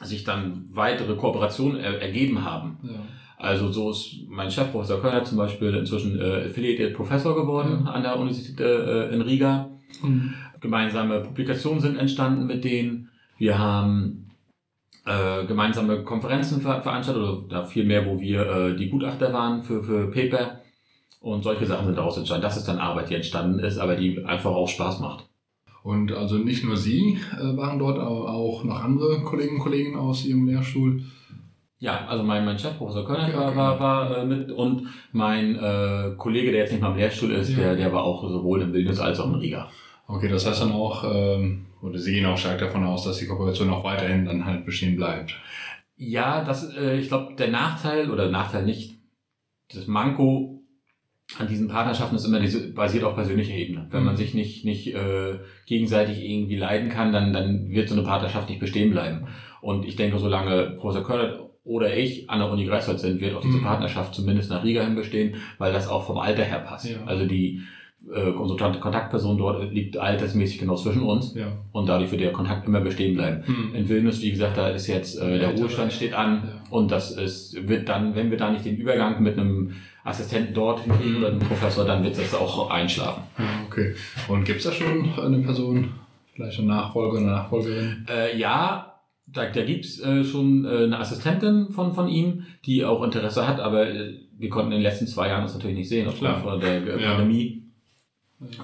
äh, 0.00 0.04
sich 0.04 0.24
dann 0.24 0.68
weitere 0.72 1.14
Kooperationen 1.16 1.78
er 1.80 2.02
ergeben 2.02 2.44
haben. 2.44 2.78
Ja. 2.82 3.00
Also 3.38 3.70
so 3.70 3.90
ist 3.92 4.16
mein 4.28 4.50
Chef, 4.50 4.72
Professor 4.72 5.00
Körner, 5.00 5.22
zum 5.24 5.38
Beispiel 5.38 5.72
inzwischen 5.74 6.20
äh, 6.20 6.46
Affiliated 6.46 6.94
Professor 6.94 7.36
geworden 7.36 7.82
Ja. 7.84 7.92
an 7.92 8.02
der 8.02 8.18
Universität 8.18 8.58
äh, 8.60 9.10
in 9.10 9.22
Riga. 9.22 9.70
Mhm. 10.02 10.34
Gemeinsame 10.60 11.20
Publikationen 11.20 11.80
sind 11.80 11.96
entstanden 11.96 12.46
mit 12.46 12.64
denen. 12.64 13.10
Wir 13.38 13.58
haben 13.58 14.26
äh, 15.04 15.46
gemeinsame 15.46 16.04
Konferenzen 16.04 16.60
ver 16.60 16.82
veranstaltet 16.82 17.22
oder 17.22 17.48
da 17.48 17.64
viel 17.64 17.84
mehr, 17.84 18.06
wo 18.06 18.20
wir 18.20 18.46
äh, 18.46 18.76
die 18.76 18.90
Gutachter 18.90 19.32
waren 19.32 19.62
für, 19.62 19.82
für 19.82 20.10
Paper. 20.10 20.60
Und 21.20 21.42
solche 21.42 21.66
Sachen 21.66 21.86
sind 21.86 21.98
daraus 21.98 22.16
entstanden. 22.16 22.42
Das 22.42 22.56
ist 22.56 22.68
dann 22.68 22.78
Arbeit, 22.78 23.10
die 23.10 23.14
entstanden 23.14 23.58
ist, 23.58 23.78
aber 23.78 23.96
die 23.96 24.24
einfach 24.24 24.50
auch 24.50 24.68
Spaß 24.68 25.00
macht. 25.00 25.28
Und 25.82 26.12
also 26.12 26.36
nicht 26.36 26.64
nur 26.64 26.76
Sie 26.76 27.18
äh, 27.32 27.56
waren 27.56 27.78
dort, 27.78 27.98
aber 27.98 28.30
auch 28.30 28.64
noch 28.64 28.82
andere 28.82 29.22
Kollegen 29.22 29.56
und 29.56 29.62
Kolleginnen 29.62 29.96
aus 29.96 30.24
Ihrem 30.24 30.46
Lehrstuhl. 30.46 31.02
Ja, 31.80 32.06
also 32.08 32.24
mein, 32.24 32.44
mein 32.44 32.58
Chef, 32.58 32.76
Professor 32.76 33.04
Körner, 33.04 33.28
Okay, 33.28 33.36
war, 33.36 33.48
okay. 33.48 33.56
war, 33.56 33.80
war 33.80 34.18
äh, 34.18 34.24
mit 34.26 34.50
und 34.50 34.88
mein 35.12 35.54
äh, 35.56 36.10
Kollege, 36.16 36.50
der 36.50 36.60
jetzt 36.62 36.72
nicht 36.72 36.80
mal 36.82 36.90
im 36.90 36.96
Lehrstuhl 36.96 37.30
ist, 37.32 37.50
Ja. 37.50 37.58
der, 37.58 37.76
der 37.76 37.92
war 37.92 38.02
auch 38.02 38.28
sowohl 38.28 38.62
in 38.62 38.72
Vilnius 38.72 38.98
als 38.98 39.20
auch 39.20 39.28
in 39.28 39.36
Riga. 39.36 39.70
Okay, 40.08 40.28
das 40.28 40.44
heißt 40.46 40.60
dann 40.62 40.72
auch, 40.72 41.04
ähm, 41.04 41.66
oder 41.82 41.98
Sie 41.98 42.12
gehen 42.12 42.26
auch 42.26 42.36
stark 42.38 42.58
davon 42.58 42.82
aus, 42.84 43.04
dass 43.04 43.18
die 43.18 43.26
Kooperation 43.26 43.70
auch 43.70 43.84
weiterhin 43.84 44.24
dann 44.24 44.44
halt 44.44 44.64
bestehen 44.66 44.96
bleibt. 44.96 45.34
Ja, 45.96 46.42
das, 46.44 46.74
äh, 46.76 46.96
ich 46.98 47.08
glaube, 47.08 47.34
der 47.36 47.48
Nachteil 47.48 48.10
oder 48.10 48.28
Nachteil 48.28 48.64
nicht, 48.64 48.98
das 49.72 49.86
Manko 49.86 50.62
an 51.38 51.46
diesen 51.46 51.68
Partnerschaften 51.68 52.16
ist 52.16 52.24
immer 52.24 52.40
diese, 52.40 52.72
basiert 52.72 53.04
auf 53.04 53.14
persönlicher 53.14 53.54
Ebene. 53.54 53.86
Wenn 53.90 54.02
man 54.02 54.14
Mhm. 54.14 54.18
sich 54.18 54.34
nicht, 54.34 54.64
nicht 54.64 54.94
äh, 54.94 55.38
gegenseitig 55.66 56.24
irgendwie 56.24 56.56
leiden 56.56 56.88
kann, 56.88 57.12
dann, 57.12 57.32
dann 57.34 57.68
wird 57.68 57.88
so 57.88 57.94
eine 57.94 58.02
Partnerschaft 58.04 58.48
nicht 58.48 58.60
bestehen 58.60 58.90
bleiben. 58.90 59.28
Und 59.60 59.84
ich 59.84 59.94
denke, 59.96 60.18
solange 60.18 60.70
Professor 60.78 61.04
Körner 61.04 61.47
oder 61.68 61.94
ich 61.96 62.28
an 62.30 62.38
der 62.40 62.50
Uni 62.50 62.64
Greifswald 62.64 62.98
sind, 62.98 63.20
wird 63.20 63.34
auch 63.36 63.42
diese 63.42 63.58
Mhm. 63.58 63.62
Partnerschaft 63.64 64.14
zumindest 64.14 64.50
nach 64.50 64.64
Riga 64.64 64.82
hin 64.82 64.94
bestehen, 64.96 65.34
weil 65.58 65.72
das 65.72 65.86
auch 65.88 66.04
vom 66.06 66.18
Alter 66.18 66.42
her 66.42 66.60
passt. 66.60 66.88
Ja. 66.90 66.96
Also 67.06 67.26
die 67.26 67.60
äh, 68.14 68.30
unsere 68.30 68.78
Kontaktperson 68.78 69.36
dort 69.36 69.72
liegt 69.72 69.98
altersmäßig 69.98 70.58
genau 70.60 70.76
zwischen 70.76 71.02
uns 71.02 71.34
Ja. 71.34 71.48
und 71.72 71.88
dadurch 71.88 72.10
wird 72.12 72.22
der 72.22 72.32
Kontakt 72.32 72.66
immer 72.66 72.80
bestehen 72.80 73.14
bleiben. 73.16 73.42
Hm. 73.44 73.74
In 73.74 73.88
Vilnius, 73.88 74.22
wie 74.22 74.30
gesagt, 74.30 74.56
da 74.56 74.68
ist 74.68 74.86
jetzt 74.86 75.20
äh, 75.20 75.38
der 75.38 75.50
Ruhestand 75.50 75.92
steht 75.92 76.14
an 76.14 76.42
Ja. 76.44 76.62
und 76.70 76.90
das 76.90 77.10
ist, 77.10 77.68
wird 77.68 77.88
dann, 77.88 78.14
wenn 78.14 78.30
wir 78.30 78.38
da 78.38 78.50
nicht 78.50 78.64
den 78.64 78.76
Übergang 78.76 79.20
mit 79.22 79.36
einem 79.36 79.72
Assistenten 80.04 80.54
dort 80.54 80.80
hinkriegen 80.84 81.12
Mhm. 81.14 81.18
oder 81.18 81.28
einem 81.32 81.40
Professor, 81.40 81.84
dann 81.84 82.02
wird 82.02 82.16
das 82.16 82.34
auch 82.34 82.70
einschlafen. 82.70 83.24
Ja, 83.38 83.44
okay. 83.66 83.94
Und 84.28 84.44
gibt 84.44 84.60
es 84.60 84.64
da 84.64 84.72
schon 84.72 85.10
eine 85.22 85.38
Person, 85.40 85.90
vielleicht 86.34 86.58
eine 86.60 86.68
Nachfolger, 86.68 87.18
eine 87.18 87.26
Nachfolgerin? 87.26 88.06
Äh, 88.08 88.38
ja, 88.38 88.87
da, 89.32 89.46
da 89.46 89.64
gibt's 89.64 90.00
äh, 90.00 90.24
schon 90.24 90.64
äh, 90.64 90.84
eine 90.84 90.98
Assistentin 90.98 91.70
von, 91.70 91.94
von 91.94 92.08
ihm, 92.08 92.44
die 92.64 92.84
auch 92.84 93.02
Interesse 93.02 93.46
hat, 93.46 93.60
aber 93.60 93.88
äh, 93.88 94.14
wir 94.38 94.48
konnten 94.48 94.72
in 94.72 94.78
den 94.78 94.82
letzten 94.82 95.06
zwei 95.06 95.28
Jahren 95.28 95.42
das 95.42 95.54
natürlich 95.54 95.76
nicht 95.76 95.88
sehen, 95.88 96.08
aufgrund 96.08 96.38
von 96.38 96.60
der 96.60 96.98
Ja. 96.98 97.14
Pandemie. 97.14 97.64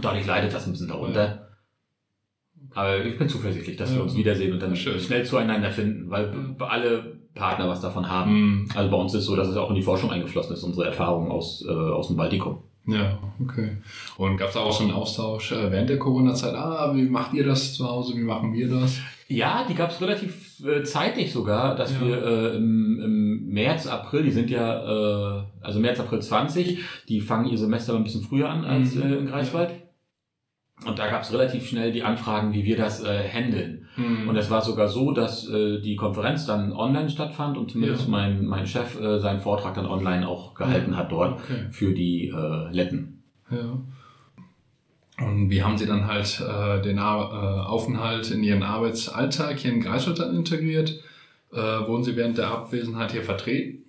Dadurch 0.01 0.27
leidet 0.27 0.55
das 0.55 0.67
ein 0.67 0.73
bisschen 0.73 0.89
darunter. 0.89 1.49
Aber 2.75 3.05
ich 3.05 3.19
bin 3.19 3.29
zuversichtlich, 3.29 3.77
dass 3.77 3.95
wir 3.95 4.03
uns 4.03 4.17
wiedersehen 4.17 4.53
und 4.53 4.63
dann 4.63 4.75
Schön. 4.75 4.99
schnell 4.99 5.25
zueinander 5.25 5.71
finden, 5.71 6.11
weil 6.11 6.33
alle 6.59 7.21
Partner 7.35 7.69
was 7.69 7.81
davon 7.81 8.09
haben. 8.09 8.31
Hm. 8.31 8.69
Also 8.75 8.91
bei 8.91 8.97
uns 8.97 9.15
ist 9.15 9.25
so, 9.25 9.37
dass 9.37 9.49
es 9.49 9.57
auch 9.57 9.71
in 9.71 9.77
die 9.77 9.83
Forschung 9.83 10.11
eingeflossen 10.11 10.55
ist, 10.55 10.63
unsere 10.63 10.87
Erfahrungen 10.87 11.31
aus, 11.31 11.65
äh, 11.69 11.73
aus 11.73 12.09
dem 12.09 12.17
Baltikum. 12.17 12.59
Ja, 12.87 13.19
okay. 13.43 13.79
Und 14.19 14.37
gab 14.37 14.49
es 14.49 14.55
da 14.55 14.61
auch 14.61 14.73
so 14.73 14.85
einen 14.85 14.93
Austausch 14.93 15.53
äh, 15.53 15.71
während 15.71 15.89
der 15.89 15.99
Corona-Zeit? 15.99 16.55
Ah, 16.55 16.95
wie 16.95 17.09
macht 17.09 17.33
ihr 17.33 17.45
das 17.45 17.75
zu 17.75 17.89
Hause? 17.89 18.15
Wie 18.15 18.23
machen 18.23 18.53
wir 18.53 18.69
das? 18.69 19.01
Ja, 19.27 19.65
die 19.69 19.75
gab 19.75 19.91
es 19.91 20.01
relativ 20.03 20.54
äh, 20.65 20.83
zeitig 20.83 21.33
sogar, 21.33 21.75
dass 21.77 21.93
Ja. 21.95 22.01
wir 22.07 22.23
äh, 22.25 22.57
im, 22.57 23.01
im 23.01 23.47
März, 23.49 23.87
April, 23.87 24.23
die 24.25 24.31
sind 24.33 24.51
ja, 24.51 25.39
äh, 25.41 25.43
also 25.61 25.79
März, 25.81 26.01
April 26.01 26.21
20, 26.21 26.79
die 27.09 27.21
fangen 27.21 27.47
ihr 27.49 27.59
Semester 27.59 27.95
ein 27.95 28.05
bisschen 28.05 28.23
früher 28.23 28.49
an 28.51 28.65
als 28.65 28.95
Mhm. 28.95 29.03
äh, 29.03 29.15
in 29.17 29.27
Greifswald. 29.27 29.71
Und 30.87 30.99
da 30.99 31.09
gab 31.09 31.23
es 31.23 31.33
relativ 31.33 31.67
schnell 31.69 31.93
die 31.93 32.03
Anfragen, 32.03 32.53
wie 32.53 32.65
wir 32.65 32.77
das 32.77 33.03
äh, 33.05 33.29
handeln. 33.29 33.87
Hm. 33.95 34.29
Und 34.29 34.37
es 34.37 34.51
war 34.51 34.61
sogar 34.61 34.89
so, 34.89 35.13
dass 35.13 35.49
äh, 35.49 35.81
die 35.81 35.95
Konferenz 35.95 36.47
dann 36.47 36.73
online 36.73 37.09
stattfand 37.09 37.57
und 37.57 37.71
zumindest 37.71 38.03
Ja. 38.07 38.11
mein, 38.11 38.45
mein 38.45 38.67
Chef 38.67 39.01
äh, 39.01 39.21
seinen 39.21 39.39
Vortrag 39.41 39.75
dann 39.75 39.87
online 39.87 40.27
auch 40.29 40.53
gehalten 40.55 40.97
hat 40.97 41.13
dort 41.13 41.35
Okay. 41.41 41.69
für 41.71 41.95
die 41.95 42.27
äh, 42.29 42.73
Letten. 42.73 43.23
Ja. 43.51 43.79
Und 45.19 45.49
wie 45.51 45.63
haben 45.63 45.79
Sie 45.79 45.87
dann 45.87 46.07
halt 46.07 46.41
äh, 46.41 46.83
den 46.83 46.99
Ar 46.99 47.31
äh, 47.33 47.69
Aufenthalt 47.69 48.31
in 48.31 48.43
Ihren 48.43 48.63
Arbeitsalltag 48.63 49.59
hier 49.59 49.73
in 49.73 49.81
Greifswald 49.81 50.19
dann 50.19 50.35
integriert? 50.35 51.01
Äh, 51.53 51.57
wurden 51.57 52.03
Sie 52.03 52.17
während 52.17 52.37
der 52.37 52.49
Abwesenheit 52.49 53.13
hier 53.13 53.23
vertreten? 53.23 53.85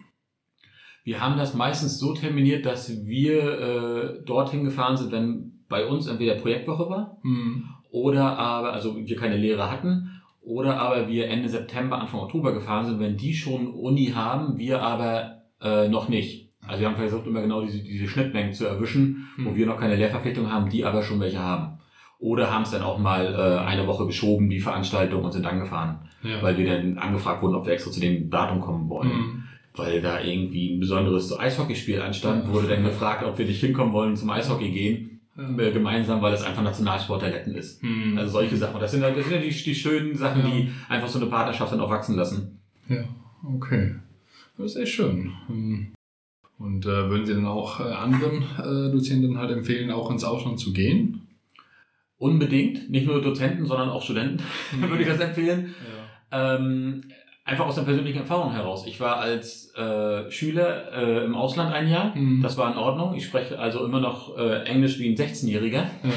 Wir 1.03 1.21
haben 1.21 1.37
das 1.37 1.53
meistens 1.53 1.99
so 1.99 2.13
terminiert, 2.13 2.65
dass 2.65 3.05
wir 3.05 3.59
äh, 3.59 4.25
dorthin 4.25 4.63
gefahren 4.63 4.97
sind, 4.97 5.11
wenn 5.11 5.63
bei 5.67 5.85
uns 5.85 6.07
entweder 6.07 6.35
Projektwoche 6.35 6.89
war 6.89 7.17
Hm. 7.21 7.65
oder 7.91 8.37
aber, 8.37 8.73
also 8.73 8.95
wir 8.95 9.15
keine 9.15 9.37
Lehre 9.37 9.69
hatten, 9.71 10.21
oder 10.41 10.79
aber 10.79 11.07
wir 11.07 11.27
Ende 11.27 11.49
September, 11.49 11.99
Anfang 11.99 12.19
Oktober 12.19 12.53
gefahren 12.53 12.85
sind, 12.85 12.99
wenn 12.99 13.17
die 13.17 13.33
schon 13.33 13.73
Uni 13.73 14.11
haben, 14.15 14.57
wir 14.59 14.81
aber 14.81 15.41
äh, 15.61 15.87
noch 15.87 16.07
nicht. 16.07 16.44
Also 16.67 16.81
wir 16.81 16.87
haben 16.87 16.95
versucht, 16.95 17.27
immer 17.27 17.41
genau 17.41 17.61
diese, 17.61 17.79
diese 17.83 18.07
Schnittmengen 18.07 18.53
zu 18.53 18.65
erwischen, 18.65 19.27
wo 19.37 19.49
Hm. 19.49 19.55
wir 19.55 19.65
noch 19.65 19.79
keine 19.79 19.95
Lehrverpflichtung 19.95 20.51
haben, 20.51 20.69
die 20.69 20.83
aber 20.85 21.03
schon 21.03 21.19
welche 21.19 21.39
haben. 21.39 21.77
Oder 22.19 22.51
haben 22.51 22.63
es 22.63 22.71
dann 22.71 22.81
auch 22.81 22.97
mal 22.97 23.33
äh, 23.33 23.65
eine 23.67 23.85
Woche 23.87 24.05
geschoben, 24.07 24.49
die 24.49 24.59
Veranstaltung, 24.59 25.23
und 25.23 25.31
sind 25.31 25.45
dann 25.45 25.59
gefahren, 25.59 25.99
Ja. 26.23 26.41
weil 26.41 26.57
wir 26.57 26.65
dann 26.65 26.97
angefragt 26.97 27.41
wurden, 27.43 27.55
ob 27.55 27.65
wir 27.65 27.73
extra 27.73 27.91
zu 27.91 27.99
dem 27.99 28.29
Datum 28.29 28.61
kommen 28.61 28.89
wollen 28.89 29.09
Hm. 29.11 29.43
weil 29.77 30.01
da 30.01 30.21
irgendwie 30.21 30.73
ein 30.75 30.79
besonderes 30.79 31.37
Eishockeyspiel 31.37 32.01
anstand, 32.01 32.47
wurde 32.47 32.67
dann 32.69 32.83
gefragt, 32.83 33.23
ob 33.25 33.37
wir 33.37 33.45
nicht 33.45 33.59
hinkommen 33.59 33.91
wollen 33.93 34.15
zum 34.15 34.29
Eishockey 34.29 34.71
gehen, 34.71 35.19
äh, 35.37 35.71
gemeinsam, 35.71 36.21
weil 36.21 36.33
es 36.33 36.43
einfach 36.43 36.63
Nationalsport 36.63 37.21
der 37.23 37.31
Letten 37.31 37.53
ist. 37.55 37.81
Hm. 37.83 38.17
Also 38.17 38.31
solche 38.31 38.55
Sachen. 38.55 38.79
Das 38.79 38.91
sind, 38.91 39.03
halt- 39.03 39.17
das 39.17 39.25
sind 39.25 39.33
ja 39.35 39.41
die, 39.41 39.49
die 39.49 39.75
schönen 39.75 40.15
Sachen, 40.15 40.43
Ja. 40.43 40.47
die 40.49 40.69
einfach 40.87 41.09
so 41.09 41.19
eine 41.19 41.29
Partnerschaft 41.29 41.73
dann 41.73 41.81
auch 41.81 41.89
wachsen 41.89 42.15
lassen. 42.15 42.59
Ja, 42.87 43.03
okay. 43.53 43.95
Das 44.57 44.67
ist 44.67 44.77
echt 44.77 44.93
schön. 44.93 45.33
Und 46.57 46.85
äh, 46.85 47.09
würden 47.09 47.25
Sie 47.25 47.33
dann 47.33 47.45
auch 47.45 47.79
äh, 47.79 47.83
anderen 47.83 48.43
äh, 48.57 48.91
Dozierenden 48.91 49.37
halt 49.37 49.51
empfehlen, 49.51 49.91
auch 49.91 50.09
ins 50.09 50.23
Ausland 50.23 50.59
zu 50.59 50.71
gehen? 50.71 51.27
Unbedingt, 52.17 52.89
nicht 52.89 53.05
nur 53.05 53.21
Dozenten, 53.21 53.65
sondern 53.65 53.89
auch 53.89 54.01
Studenten, 54.01 54.41
würde 54.79 55.03
ich 55.03 55.07
das 55.09 55.19
empfehlen. 55.19 55.75
Ja. 56.31 56.55
Ähm, 56.55 57.03
einfach 57.43 57.67
aus 57.67 57.75
der 57.75 57.83
persönlichen 57.83 58.19
Erfahrung 58.19 58.53
heraus. 58.53 58.85
Ich 58.87 58.99
war 59.01 59.17
als 59.17 59.73
äh, 59.75 60.31
Schüler 60.31 60.93
äh, 60.93 61.25
im 61.25 61.35
Ausland 61.35 61.73
ein 61.73 61.89
Jahr. 61.89 62.15
Hm. 62.15 62.41
Das 62.41 62.57
war 62.57 62.71
in 62.71 62.77
Ordnung. 62.77 63.15
Ich 63.15 63.25
spreche 63.25 63.59
also 63.59 63.85
immer 63.85 63.99
noch 63.99 64.37
äh, 64.37 64.63
Englisch 64.63 64.97
wie 64.97 65.09
ein 65.09 65.15
16-Jähriger. 65.15 65.83
ja. 66.03 66.09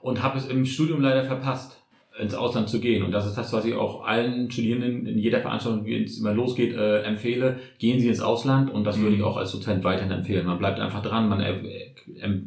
und 0.00 0.22
habe 0.22 0.38
es 0.38 0.46
im 0.46 0.64
Studium 0.64 1.00
leider 1.00 1.24
verpasst, 1.24 1.81
ins 2.20 2.34
Ausland 2.34 2.68
zu 2.68 2.78
gehen. 2.80 3.02
Und 3.02 3.12
das 3.12 3.26
ist 3.26 3.36
das, 3.38 3.52
was 3.52 3.64
ich 3.64 3.74
auch 3.74 4.04
allen 4.04 4.50
Studierenden 4.50 5.06
in 5.06 5.18
jeder 5.18 5.40
Veranstaltung, 5.40 5.84
wie 5.86 6.02
es 6.04 6.18
immer 6.18 6.34
losgeht, 6.34 6.74
äh, 6.74 7.02
empfehle. 7.02 7.58
Gehen 7.78 8.00
Sie 8.00 8.08
ins 8.08 8.20
Ausland 8.20 8.70
und 8.70 8.84
das 8.84 8.98
Mhm. 8.98 9.02
würde 9.02 9.16
ich 9.16 9.22
auch 9.22 9.36
als 9.38 9.52
Dozent 9.52 9.82
weiterhin 9.84 10.12
empfehlen. 10.12 10.46
Man 10.46 10.58
bleibt 10.58 10.78
einfach 10.78 11.02
dran, 11.02 11.28
man 11.28 11.40
äh, 11.40 11.52
äh, 11.54 12.38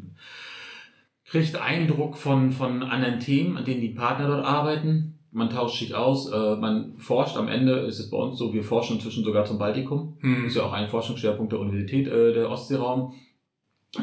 kriegt 1.25 1.55
Eindruck 1.59 2.17
von, 2.17 2.51
von 2.51 2.83
anderen 2.83 3.19
Themen, 3.19 3.57
an 3.57 3.65
denen 3.65 3.81
die 3.81 3.89
Partner 3.89 4.27
dort 4.27 4.45
arbeiten. 4.45 5.19
Man 5.31 5.49
tauscht 5.49 5.79
sich 5.79 5.93
aus, 5.95 6.31
äh, 6.31 6.55
man 6.55 6.93
forscht. 6.97 7.35
Am 7.35 7.47
Ende 7.49 7.73
ist 7.79 7.99
es 7.99 8.09
bei 8.09 8.17
uns 8.17 8.37
so, 8.37 8.53
wir 8.53 8.63
forschen 8.63 8.95
inzwischen 8.97 9.23
sogar 9.25 9.43
zum 9.45 9.57
Baltikum. 9.57 10.17
Hm. 10.21 10.45
ist 10.45 10.55
ja 10.55 10.63
auch 10.63 10.71
ein 10.71 10.87
Forschungsschwerpunkt 10.87 11.51
der 11.51 11.59
Universität, 11.59 12.07
äh, 12.07 12.33
der 12.33 12.49
Ostseeraum. 12.49 13.13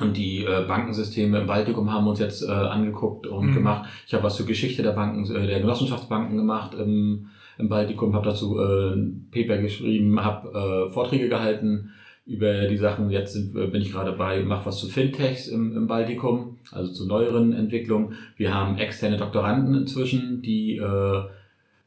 Und 0.01 0.17
die 0.17 0.45
äh, 0.45 0.65
Bankensysteme 0.67 1.41
im 1.41 1.47
Baltikum 1.47 1.93
haben 1.93 2.07
uns 2.07 2.19
jetzt 2.19 2.43
äh, 2.43 2.51
angeguckt 2.51 3.27
und 3.27 3.49
Mhm. 3.51 3.55
gemacht. 3.55 3.89
Ich 4.07 4.15
habe 4.15 4.25
was 4.25 4.37
zur 4.37 4.47
Geschichte 4.47 4.83
der 4.83 4.93
Banken, 4.93 5.25
äh, 5.35 5.47
der 5.47 5.61
Genossenschaftsbanken 5.61 6.37
gemacht 6.37 6.75
im, 6.75 7.27
im 7.59 7.69
Baltikum, 7.69 8.15
habe 8.15 8.25
dazu 8.27 8.59
äh, 8.59 8.95
ein 8.95 9.29
Paper 9.31 9.59
geschrieben, 9.59 10.19
habe 10.25 10.89
äh, 10.89 10.93
Vorträge 10.93 11.29
gehalten 11.29 11.91
über 12.25 12.69
die 12.69 12.79
Sachen. 12.79 13.11
Jetzt 13.11 13.35
sind, 13.35 13.55
äh, 13.55 13.67
bin 13.67 13.83
ich 13.83 13.93
gerade 13.93 14.13
bei, 14.13 14.43
mache 14.43 14.67
was 14.67 14.79
zu 14.79 14.89
Fintechs 14.89 15.49
im, 15.49 15.77
im 15.77 15.87
Baltikum, 15.87 16.57
also 16.71 16.91
zu 16.91 17.07
neueren 17.07 17.53
Entwicklungen. 17.53 18.15
Wir 18.37 18.55
haben 18.55 18.79
externe 18.79 19.19
Doktoranden 19.19 19.75
inzwischen, 19.75 20.41
die 20.41 20.77
äh, 20.77 21.23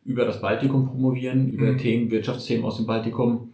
über 0.06 0.26
das 0.26 0.42
Baltikum 0.42 0.86
promovieren, 0.86 1.50
über 1.50 1.72
Mhm. 1.72 1.78
Themen, 1.80 2.12
Wirtschaftsthemen 2.12 2.66
aus 2.66 2.78
dem 2.78 2.86
Baltikum 2.86 3.50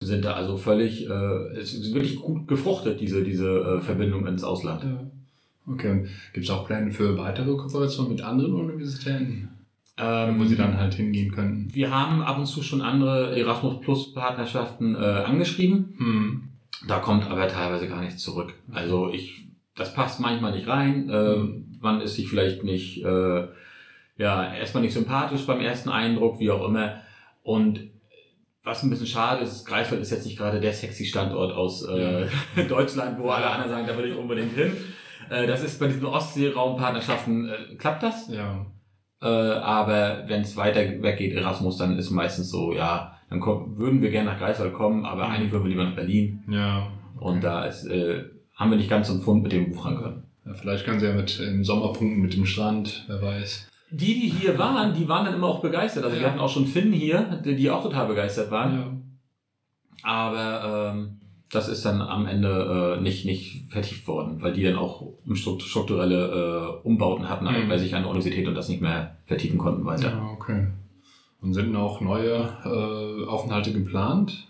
sind 0.00 0.24
da 0.24 0.34
also 0.34 0.56
völlig, 0.56 1.08
äh, 1.08 1.12
es 1.58 1.74
ist 1.74 1.92
wirklich 1.92 2.16
gut 2.16 2.46
gefruchtet, 2.48 3.00
diese, 3.00 3.22
diese 3.24 3.48
äh, 3.48 3.80
Verbindung 3.80 4.26
ins 4.26 4.44
Ausland. 4.44 4.84
Ja. 4.84 5.10
Okay, 5.72 6.06
gibt 6.32 6.46
es 6.46 6.50
auch 6.50 6.66
Pläne 6.66 6.90
für 6.90 7.18
weitere 7.18 7.54
Kooperationen 7.56 8.12
mit 8.12 8.22
anderen 8.22 8.54
Universitäten, 8.54 9.48
Ähm, 9.98 10.38
wo 10.38 10.44
Sie 10.44 10.56
dann 10.56 10.78
halt 10.78 10.94
hingehen 10.94 11.32
könnten? 11.32 11.74
wir 11.74 11.90
haben 11.90 12.22
ab 12.22 12.38
und 12.38 12.46
zu 12.46 12.62
schon 12.62 12.80
andere 12.80 13.36
Erasmus 13.38 13.80
Plus 13.80 14.14
Partnerschaften 14.14 14.94
äh, 14.94 14.98
angeschrieben. 14.98 15.94
Hm. 15.98 16.42
Da 16.86 17.00
kommt 17.00 17.28
aber 17.28 17.48
teilweise 17.48 17.88
gar 17.88 18.00
nichts 18.02 18.22
zurück. 18.22 18.54
Also 18.72 19.10
ich, 19.12 19.46
das 19.74 19.92
passt 19.92 20.20
manchmal 20.20 20.52
nicht 20.52 20.68
rein. 20.68 21.08
Äh, 21.10 21.36
Mhm. 21.36 21.64
Man 21.80 22.00
ist 22.00 22.16
sich 22.16 22.28
vielleicht 22.28 22.64
nicht, 22.64 23.04
äh, 23.04 23.46
ja, 24.16 24.52
erstmal 24.54 24.82
nicht 24.82 24.94
sympathisch 24.94 25.46
beim 25.46 25.60
ersten 25.60 25.90
Eindruck, 25.90 26.40
wie 26.40 26.50
auch 26.50 26.66
immer. 26.68 26.94
Und 27.44 27.80
was 28.68 28.82
ein 28.82 28.90
bisschen 28.90 29.06
schade 29.06 29.42
ist, 29.42 29.64
Greifswald 29.66 30.00
ist 30.02 30.10
jetzt 30.10 30.24
nicht 30.26 30.38
gerade 30.38 30.60
der 30.60 30.72
sexy 30.72 31.04
Standort 31.06 31.52
aus 31.52 31.84
äh, 31.88 32.26
Deutschland, 32.68 33.18
wo 33.18 33.30
alle 33.30 33.46
anderen 33.50 33.70
sagen, 33.70 33.86
da 33.86 33.96
will 33.98 34.10
ich 34.10 34.16
unbedingt 34.16 34.52
hin. 34.54 34.72
Äh, 35.30 35.46
das 35.46 35.62
ist 35.62 35.80
bei 35.80 35.86
diesen 35.88 36.04
Ostsee-Raumpartnerschaften, 36.06 37.48
äh, 37.48 37.74
klappt 37.76 38.02
das. 38.02 38.28
Ja. 38.28 38.66
Äh, 39.20 39.26
aber 39.26 40.24
wenn 40.28 40.42
es 40.42 40.56
weiter 40.56 40.80
weggeht, 41.02 41.34
Erasmus, 41.34 41.76
dann 41.78 41.98
ist 41.98 42.10
meistens 42.10 42.50
so, 42.50 42.72
ja, 42.72 43.16
dann 43.30 43.40
kommen, 43.40 43.76
würden 43.78 44.00
wir 44.02 44.10
gerne 44.10 44.30
nach 44.30 44.38
Greifswald 44.38 44.72
kommen, 44.74 45.04
aber 45.04 45.26
Mhm. 45.26 45.30
eigentlich 45.32 45.52
würden 45.52 45.64
wir 45.64 45.70
lieber 45.70 45.84
nach 45.84 45.96
Berlin. 45.96 46.44
Ja. 46.50 46.88
Und 47.18 47.42
da 47.42 47.64
ist, 47.64 47.84
äh, 47.86 48.24
haben 48.54 48.70
wir 48.70 48.78
nicht 48.78 48.90
ganz 48.90 49.08
so 49.08 49.14
einen 49.14 49.22
Pfund 49.22 49.42
mit 49.42 49.52
dem 49.52 49.70
buchern 49.72 49.96
können. 50.02 50.22
ja. 50.46 50.54
Vielleicht 50.54 50.84
können 50.84 51.00
sie 51.00 51.06
ja 51.06 51.12
mit 51.14 51.38
im 51.40 51.64
Sommerpunkten 51.64 52.20
mit 52.22 52.34
dem 52.34 52.46
Strand, 52.46 53.04
wer 53.08 53.20
weiß. 53.20 53.68
Die, 53.90 54.20
die 54.20 54.28
hier 54.28 54.58
waren, 54.58 54.92
die 54.94 55.08
waren 55.08 55.24
dann 55.24 55.34
immer 55.34 55.46
auch 55.46 55.60
begeistert. 55.60 56.04
Also 56.04 56.16
wir 56.16 56.22
Ja. 56.22 56.28
hatten 56.30 56.40
auch 56.40 56.50
schon 56.50 56.66
Finn 56.66 56.92
hier, 56.92 57.40
die, 57.44 57.56
auch 57.70 57.82
total 57.82 58.06
begeistert 58.06 58.50
waren. 58.50 58.74
Ja. 58.74 58.86
Aber 60.02 60.92
ähm, 60.94 61.20
das 61.50 61.68
ist 61.68 61.84
dann 61.84 62.02
am 62.02 62.26
Ende 62.26 62.96
äh, 62.98 63.00
nicht, 63.00 63.24
nicht 63.24 63.64
vertieft 63.70 64.06
worden, 64.06 64.42
weil 64.42 64.52
die 64.52 64.62
dann 64.62 64.76
auch 64.76 65.02
struktu- 65.30 65.62
strukturelle 65.66 66.80
äh, 66.82 66.86
Umbauten 66.86 67.28
hatten 67.28 67.46
Mhm. 67.46 67.68
bei 67.68 67.78
sich 67.78 67.94
an 67.94 68.02
der 68.02 68.10
Universität 68.10 68.46
und 68.46 68.54
das 68.54 68.68
nicht 68.68 68.82
mehr 68.82 69.16
vertiefen 69.26 69.58
konnten 69.58 69.84
weiter. 69.86 70.10
Ja, 70.10 70.30
okay. 70.34 70.66
Und 71.40 71.54
sind 71.54 71.74
auch 71.74 72.00
neue 72.00 72.34
äh, 72.64 73.26
Aufenthalte 73.26 73.72
geplant? 73.72 74.44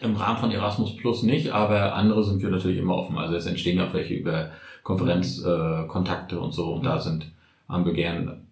Im 0.00 0.16
Rahmen 0.16 0.38
von 0.38 0.50
Erasmus 0.50 0.96
Plus 0.96 1.22
nicht, 1.22 1.50
aber 1.52 1.94
andere 1.94 2.22
sind 2.24 2.42
wir 2.42 2.50
natürlich 2.50 2.78
immer 2.78 2.94
offen. 2.96 3.16
Also 3.18 3.34
es 3.36 3.46
entstehen 3.46 3.78
ja 3.78 3.86
auch 3.88 3.94
welche 3.94 4.14
über 4.14 4.50
Konferenzkontakte 4.82 5.84
äh, 5.84 5.88
Kontakte 5.88 6.40
und 6.40 6.52
so 6.52 6.72
und 6.74 6.84
da 6.84 6.98
sind, 7.00 7.26
wir 7.86 7.92
gern 7.92 8.43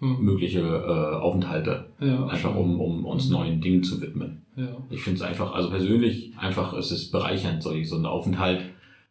Hm. 0.00 0.24
mögliche 0.24 0.60
äh, 0.60 1.16
Aufenthalte, 1.16 1.86
Ja, 2.00 2.26
einfach 2.26 2.54
um, 2.56 2.80
um 2.80 3.04
uns 3.04 3.28
neuen 3.30 3.60
Dingen 3.60 3.82
zu 3.84 4.00
widmen. 4.00 4.42
Ja. 4.56 4.76
Ich 4.90 5.02
finde 5.02 5.18
es 5.18 5.22
einfach, 5.22 5.52
also 5.54 5.70
persönlich 5.70 6.32
einfach 6.36 6.74
ist 6.74 6.90
es 6.90 7.10
bereichernd, 7.10 7.62
so, 7.62 7.70
so 7.84 7.96
ein 7.96 8.04
Aufenthalt, 8.06 8.62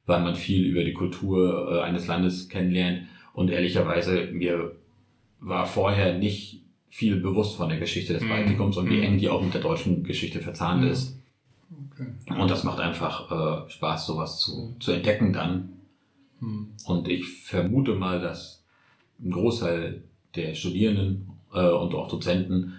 weil 0.06 0.22
man 0.22 0.36
viel 0.36 0.66
über 0.66 0.84
die 0.84 0.94
Kultur 0.94 1.72
äh, 1.72 1.82
eines 1.82 2.08
Landes 2.08 2.50
kennenlernt 2.50 3.04
und 3.34 3.50
ehrlicherweise 3.50 4.28
mir 4.34 4.74
war 5.40 5.66
vorher 5.66 6.18
nicht 6.18 6.62
viel 6.90 7.16
bewusst 7.16 7.56
von 7.56 7.70
der 7.70 7.80
Geschichte 7.80 8.14
des 8.14 8.24
Mhm. 8.24 8.30
Baltikums 8.30 8.78
und 8.78 8.90
wie 8.90 8.98
Mhm. 8.98 9.04
eng 9.04 9.18
die 9.18 9.30
auch 9.30 9.42
mit 9.42 9.54
der 9.54 9.62
deutschen 9.62 10.04
Geschichte 10.04 10.42
verzahnt 10.42 10.84
Mhm. 10.84 10.88
ist. 10.90 11.18
Okay. 11.94 12.08
Und 12.42 12.52
das 12.52 12.64
macht 12.66 12.80
einfach 12.80 13.66
äh, 13.68 13.70
Spaß, 13.70 14.06
sowas 14.06 14.40
zu, 14.40 14.76
zu 14.80 14.92
entdecken 14.92 15.32
dann. 15.34 15.70
Hm. 16.40 16.68
Und 16.86 17.08
ich 17.08 17.26
vermute 17.26 17.96
mal, 17.96 18.20
dass 18.22 18.64
ein 19.24 19.32
Großteil 19.32 20.04
der 20.36 20.56
Studierenden 20.56 21.30
äh, 21.54 21.68
und 21.68 21.94
auch 21.94 22.10
Dozenten 22.10 22.74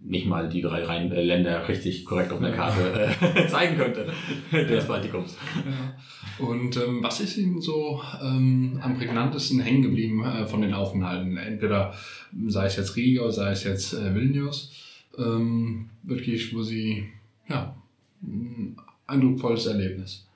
nicht 0.00 0.26
mal 0.26 0.48
die 0.48 0.62
drei 0.62 0.84
Rhein 0.84 1.10
äh, 1.10 1.22
Länder 1.22 1.66
richtig 1.68 2.04
korrekt 2.04 2.32
auf 2.32 2.38
einer 2.38 2.52
Karte 2.52 3.14
äh, 3.20 3.46
zeigen 3.48 3.76
könnte 3.76 4.12
des 4.52 4.86
Baltikums. 4.86 5.36
Ja. 5.56 6.46
Und 6.46 6.76
ähm, 6.76 7.02
was 7.02 7.20
ist 7.20 7.36
Ihnen 7.36 7.60
so 7.60 8.00
ähm, 8.22 8.78
am 8.82 8.96
prägnantesten 8.96 9.60
hängen 9.60 9.82
geblieben 9.82 10.24
äh, 10.24 10.46
von 10.46 10.62
den 10.62 10.72
Aufenthalten? 10.72 11.36
Entweder 11.36 11.94
sei 12.46 12.66
es 12.66 12.76
jetzt 12.76 12.94
Riga, 12.96 13.30
sei 13.32 13.50
es 13.50 13.64
jetzt 13.64 13.92
äh, 13.94 14.14
Vilnius, 14.14 14.72
ähm, 15.18 15.90
wirklich, 16.04 16.54
wo 16.54 16.62
Sie, 16.62 17.08
ja, 17.48 17.74
ein 18.22 18.76
eindrucksvolles 19.06 19.66
Erlebnis. 19.66 20.26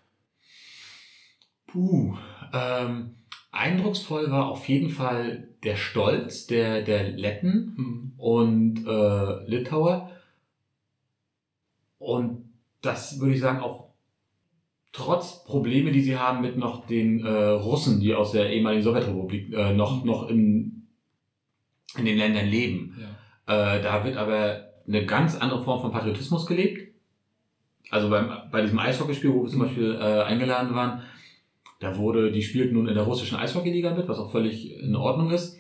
Puh. 1.69 2.17
Ähm, 2.53 3.11
eindrucksvoll 3.53 4.31
war 4.31 4.49
auf 4.49 4.69
jeden 4.69 4.89
Fall 4.91 5.49
der 5.63 5.77
Stolz 5.77 6.47
der, 6.47 6.83
der 6.83 7.11
Letten 7.11 7.75
Hm. 7.77 8.13
und 8.17 8.85
äh, 8.87 9.49
Litauer. 9.49 10.11
Und 11.99 12.51
das 12.81 13.21
würde 13.21 13.35
ich 13.35 13.41
sagen 13.41 13.61
auch 13.61 13.91
trotz 14.93 15.45
Probleme, 15.45 15.93
die 15.93 16.01
sie 16.01 16.19
haben 16.19 16.41
mit 16.43 16.57
noch 16.59 16.87
den 16.87 17.25
äh, 17.25 17.31
Russen, 17.31 18.01
die 18.01 18.15
aus 18.15 18.33
der 18.33 18.51
ehemaligen 18.51 18.83
Sowjetrepublik 18.83 19.53
äh, 19.53 19.73
noch, 19.73 20.05
noch 20.05 20.29
in, 20.29 20.89
in 21.97 22.05
den 22.05 22.19
Ländern 22.19 22.47
leben. 22.47 22.99
Ja. 23.47 23.77
Äh, 23.77 23.83
da 23.83 24.05
wird 24.05 24.17
aber 24.17 24.69
eine 24.87 25.07
ganz 25.07 25.37
andere 25.37 25.63
Form 25.63 25.81
von 25.81 25.93
Patriotismus 25.93 26.45
gelebt. 26.47 26.93
Also 27.91 28.11
beim, 28.11 28.31
bei 28.51 28.63
diesem 28.63 28.79
Eishockeyspiel, 28.79 29.33
wo 29.33 29.45
wir 29.45 29.49
zum 29.51 29.61
Mhm. 29.61 29.65
Beispiel 29.65 29.95
äh, 29.95 30.23
eingeladen 30.23 30.75
waren, 30.75 31.03
da 31.83 31.97
wurde, 31.99 32.31
die 32.31 32.43
spielten 32.43 32.75
nun 32.75 32.87
in 32.87 32.95
der 32.95 33.03
russischen 33.03 33.37
Eishockeyliga 33.37 33.93
mit, 33.93 34.07
was 34.07 34.17
auch 34.19 34.31
völlig 34.31 34.71
in 34.79 34.95
Ordnung 34.95 35.33
ist. 35.33 35.59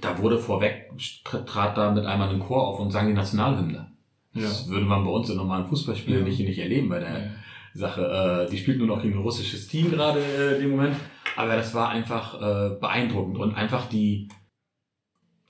Da 0.00 0.16
wurde 0.22 0.38
vorweg, 0.38 0.92
trat, 1.24 1.76
da 1.76 1.90
mit 1.90 2.06
einmal 2.06 2.28
ein 2.28 2.38
Chor 2.38 2.68
auf 2.68 2.78
und 2.78 2.92
sang 2.92 3.08
die 3.08 3.14
Nationalhymne. 3.14 3.90
Ja. 4.34 4.42
Das 4.42 4.68
würde 4.68 4.86
man 4.86 5.04
bei 5.04 5.10
uns 5.10 5.28
in 5.28 5.36
normalen 5.36 5.66
Fußballspielen 5.66 6.20
Ja. 6.20 6.24
nicht, 6.28 6.38
nicht 6.38 6.60
erleben 6.60 6.88
bei 6.88 7.00
der 7.00 7.18
Ja. 7.18 7.30
Sache. 7.74 8.46
Äh, 8.46 8.50
die 8.50 8.58
spielten 8.58 8.86
nur 8.86 8.96
noch 8.96 9.02
gegen 9.02 9.14
ein 9.14 9.22
russisches 9.22 9.66
Team 9.66 9.90
gerade 9.90 10.20
äh, 10.20 10.54
in 10.54 10.60
dem 10.62 10.70
Moment. 10.70 10.94
Aber 11.36 11.56
das 11.56 11.74
war 11.74 11.88
einfach 11.88 12.34
äh, 12.40 12.76
beeindruckend 12.78 13.38
und 13.38 13.54
einfach 13.56 13.88
die, 13.88 14.28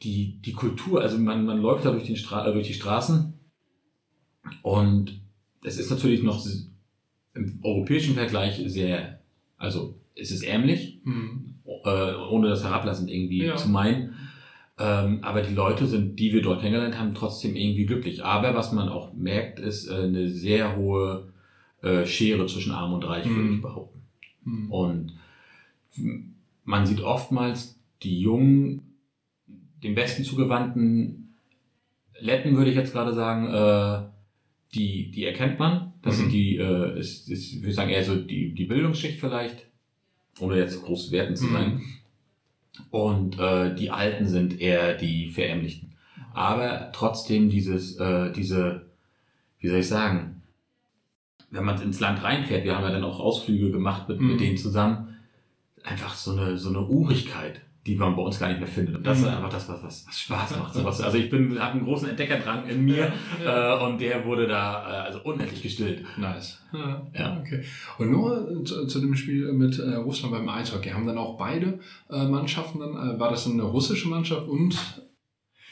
die, 0.02 0.40
die 0.40 0.52
Kultur. 0.52 1.02
Also 1.02 1.18
man, 1.18 1.44
man 1.44 1.60
läuft 1.60 1.84
da 1.84 1.90
durch, 1.90 2.06
den 2.06 2.16
Stra 2.16 2.48
äh, 2.48 2.52
durch 2.54 2.68
die 2.68 2.74
Straßen 2.74 3.34
und 4.62 5.20
es 5.62 5.76
ist 5.76 5.90
natürlich 5.90 6.22
noch 6.22 6.42
im 7.34 7.60
europäischen 7.62 8.14
Vergleich 8.14 8.62
sehr, 8.66 9.17
also 9.58 9.94
es 10.14 10.30
ist 10.30 10.42
ärmlich, 10.42 10.98
Hm. 11.04 11.54
äh, 11.84 12.14
ohne 12.30 12.48
das 12.48 12.64
herablassend 12.64 13.10
irgendwie 13.10 13.44
Ja. 13.44 13.56
zu 13.56 13.68
meinen. 13.68 14.14
Ähm, 14.80 15.18
aber 15.22 15.42
die 15.42 15.54
Leute 15.54 15.86
sind, 15.86 16.18
die 16.20 16.32
wir 16.32 16.40
dort 16.42 16.60
kennengelernt 16.60 16.98
haben, 16.98 17.14
trotzdem 17.14 17.56
irgendwie 17.56 17.84
glücklich. 17.86 18.24
Aber 18.24 18.54
was 18.54 18.72
man 18.72 18.88
auch 18.88 19.12
merkt, 19.12 19.58
ist 19.58 19.88
äh, 19.88 19.94
eine 20.04 20.28
sehr 20.28 20.76
hohe 20.76 21.32
äh, 21.82 22.06
Schere 22.06 22.46
zwischen 22.46 22.72
Arm 22.72 22.92
und 22.92 23.04
Reich, 23.04 23.24
würde 23.28 23.42
Mhm. 23.42 23.54
ich 23.56 23.62
behaupten. 23.62 24.02
Hm. 24.44 24.70
Und 24.70 25.12
man 26.64 26.86
sieht 26.86 27.00
oftmals 27.00 27.78
die 28.02 28.20
jungen, 28.20 28.82
dem 29.82 29.94
Besten 29.94 30.22
zugewandten 30.24 31.34
Letten, 32.20 32.56
würde 32.56 32.70
ich 32.70 32.76
jetzt 32.76 32.92
gerade 32.92 33.14
sagen, 33.14 33.46
äh, 33.52 34.08
die, 34.74 35.10
die 35.10 35.24
erkennt 35.24 35.58
man. 35.58 35.87
Das 36.02 36.16
Mhm. 36.16 36.20
sind 36.22 36.32
die, 36.32 36.56
äh, 36.56 36.98
ist, 36.98 37.28
ist, 37.28 37.52
ich 37.52 37.62
würde 37.62 37.74
sagen, 37.74 37.90
eher 37.90 38.04
so 38.04 38.16
die, 38.16 38.54
die 38.54 38.64
Bildungsschicht 38.64 39.18
vielleicht, 39.20 39.66
ohne 40.40 40.56
jetzt 40.56 40.82
groß 40.82 41.10
werten 41.10 41.36
zu 41.36 41.46
Mhm. 41.46 41.52
sein. 41.52 41.82
Und 42.90 43.38
äh, 43.38 43.74
die 43.74 43.90
Alten 43.90 44.26
sind 44.26 44.60
eher 44.60 44.94
die 44.94 45.30
Verärmlichten. 45.30 45.92
Aber 46.32 46.92
trotzdem 46.92 47.50
dieses, 47.50 47.96
äh, 47.98 48.32
diese, 48.32 48.86
wie 49.58 49.68
soll 49.68 49.80
ich 49.80 49.88
sagen, 49.88 50.42
wenn 51.50 51.64
man 51.64 51.80
ins 51.82 51.98
Land 51.98 52.22
reinfährt, 52.22 52.64
wir 52.64 52.76
haben 52.76 52.84
ja 52.84 52.92
dann 52.92 53.04
auch 53.04 53.18
Ausflüge 53.20 53.70
gemacht 53.72 54.08
mit, 54.08 54.20
Mhm. 54.20 54.28
mit 54.32 54.40
denen 54.40 54.56
zusammen, 54.56 55.16
einfach 55.82 56.14
so 56.14 56.32
eine, 56.32 56.58
so 56.58 56.68
eine 56.68 56.86
Urigkeit, 56.86 57.62
die 57.88 57.96
man 57.96 58.14
bei 58.14 58.22
uns 58.22 58.38
gar 58.38 58.48
nicht 58.48 58.60
mehr 58.60 58.68
findet. 58.68 58.94
Und 58.96 59.06
das 59.06 59.18
Mhm. 59.18 59.24
ist 59.24 59.30
einfach 59.30 59.48
das, 59.50 59.68
was, 59.68 59.82
was, 59.82 60.06
was 60.06 60.20
Spaß 60.20 60.58
macht. 60.58 60.74
Sowas. 60.74 61.00
Also 61.00 61.18
ich 61.18 61.28
bin, 61.30 61.58
habe 61.58 61.72
einen 61.72 61.84
großen 61.84 62.08
Entdeckerdrang 62.10 62.68
in 62.68 62.84
mir 62.84 63.12
äh, 63.44 63.78
und 63.84 64.00
der 64.00 64.24
wurde 64.24 64.46
da 64.46 64.82
äh, 64.82 65.06
also 65.06 65.20
unendlich 65.24 65.62
gestillt. 65.62 66.04
Nice. 66.18 66.62
Ja, 66.72 67.06
Ja. 67.14 67.38
Okay. 67.40 67.64
Und 67.98 68.10
nur 68.12 68.64
zu, 68.64 68.86
zu 68.86 69.00
dem 69.00 69.14
Spiel 69.16 69.52
mit 69.52 69.78
äh, 69.78 69.94
Russland 69.94 70.32
beim 70.34 70.48
Eishockey. 70.48 70.90
Haben 70.90 71.06
dann 71.06 71.18
auch 71.18 71.36
beide 71.38 71.80
äh, 72.10 72.24
Mannschaften 72.26 72.78
dann, 72.80 73.16
äh, 73.16 73.18
war 73.18 73.30
das 73.30 73.46
eine 73.48 73.62
russische 73.62 74.08
Mannschaft 74.08 74.46
und 74.46 74.76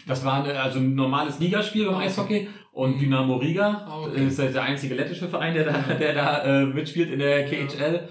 Das 0.09 0.25
war 0.25 0.43
eine, 0.45 0.59
also 0.61 0.79
ein 0.79 0.95
normales 0.95 1.39
Ligaspiel 1.41 1.87
beim 1.87 1.97
Eishockey 1.97 2.49
und 2.73 3.01
Dynamo 3.01 3.37
Riga 3.37 3.85
Ah, 3.89 4.03
okay. 4.07 4.27
ist 4.27 4.39
der 4.39 4.63
einzige 4.63 4.95
lettische 4.95 5.29
Verein, 5.29 5.55
der 5.55 5.65
da, 5.65 5.95
der 5.95 6.15
da 6.15 6.45
äh, 6.45 6.67
mitspielt 6.67 7.11
in 7.11 7.19
der 7.19 7.45
KHL. 7.47 8.09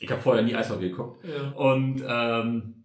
Ich 0.00 0.10
habe 0.10 0.22
vorher 0.22 0.42
nie 0.44 0.54
Eishockey 0.54 0.90
geguckt. 0.90 1.24
ja. 1.26 1.50
Und 1.50 2.02
ähm, 2.08 2.77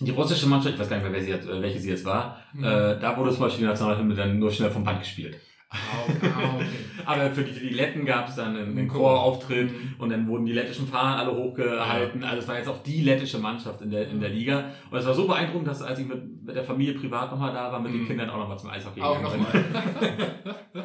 die 0.00 0.10
russische 0.10 0.46
Mannschaft, 0.48 0.74
ich 0.74 0.80
weiß 0.80 0.88
gar 0.88 0.98
nicht 0.98 1.10
mehr, 1.10 1.20
sie 1.22 1.30
jetzt, 1.30 1.48
äh, 1.48 1.60
welche 1.62 1.78
sie 1.80 1.90
jetzt 1.90 2.04
war, 2.04 2.38
Mhm. 2.52 2.64
äh, 2.64 2.98
da 3.00 3.16
wurde 3.16 3.30
zum 3.32 3.40
Beispiel 3.40 3.62
die 3.64 3.68
Nationalhymne 3.68 4.14
dann 4.14 4.38
nur 4.38 4.50
schnell 4.50 4.70
vom 4.70 4.84
Band 4.84 5.00
gespielt. 5.00 5.38
Ah, 5.70 5.76
okay. 6.08 6.30
Aber 7.04 7.30
für 7.30 7.42
die, 7.42 7.52
für 7.52 7.60
die 7.66 7.74
Letten 7.74 8.06
gab 8.06 8.28
es 8.28 8.36
dann 8.36 8.56
einen, 8.56 8.68
einen 8.70 8.78
Ein 8.78 8.88
Chorauftritt 8.88 9.70
Mhm. 9.70 9.94
und 9.98 10.08
dann 10.10 10.26
wurden 10.26 10.46
die 10.46 10.52
lettischen 10.54 10.86
Fahnen 10.86 11.18
alle 11.18 11.34
hochgehalten. 11.36 12.24
Also 12.24 12.38
es 12.38 12.48
war 12.48 12.56
jetzt 12.56 12.68
auch 12.68 12.82
die 12.82 13.02
lettische 13.02 13.38
Mannschaft 13.38 13.82
in 13.82 13.90
der, 13.90 14.08
in 14.08 14.18
der 14.20 14.30
Liga. 14.30 14.70
Und 14.90 14.98
es 14.98 15.04
war 15.06 15.12
so 15.14 15.26
beeindruckend, 15.26 15.68
dass 15.68 15.82
als 15.82 15.98
ich 15.98 16.06
mit, 16.06 16.42
mit 16.44 16.56
der 16.56 16.64
Familie 16.64 16.94
privat 16.94 17.30
nochmal 17.30 17.52
da 17.52 17.70
war, 17.70 17.80
mit 17.80 17.92
den 17.92 18.02
Mhm. 18.02 18.06
Kindern 18.06 18.30
auch 18.30 18.38
nochmal 18.38 18.58
zum 18.58 18.70
Eishockey 18.70 19.00
gegangen 19.00 19.46
bin. 19.52 20.84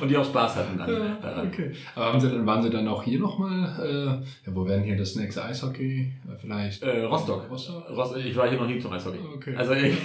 Und 0.00 0.08
die 0.10 0.16
auch 0.16 0.24
Spaß 0.24 0.56
hatten 0.56 0.76
dann 0.78 0.90
Ja, 0.92 1.14
daran. 1.22 1.48
okay. 1.48 1.72
Aber 1.94 2.06
haben 2.06 2.20
Sie 2.20 2.28
dann, 2.28 2.44
waren 2.46 2.62
Sie 2.62 2.68
dann 2.70 2.86
auch 2.88 3.02
hier 3.02 3.18
nochmal, 3.18 3.74
äh, 3.82 4.04
ja, 4.46 4.54
wo 4.54 4.66
wären 4.66 4.82
hier 4.82 4.96
das 4.96 5.16
nächste 5.16 5.44
Eishockey? 5.44 6.12
Äh, 6.30 6.36
vielleicht? 6.38 6.82
Äh, 6.82 7.04
Rostock. 7.04 7.48
Rostock? 7.50 7.88
Rost- 7.90 8.16
Ich 8.16 8.36
war 8.36 8.48
hier 8.48 8.58
noch 8.58 8.66
nie 8.66 8.78
zum 8.78 8.92
Eishockey. 8.92 9.18
Okay. 9.36 9.54
Also 9.56 9.72
ich, 9.72 9.96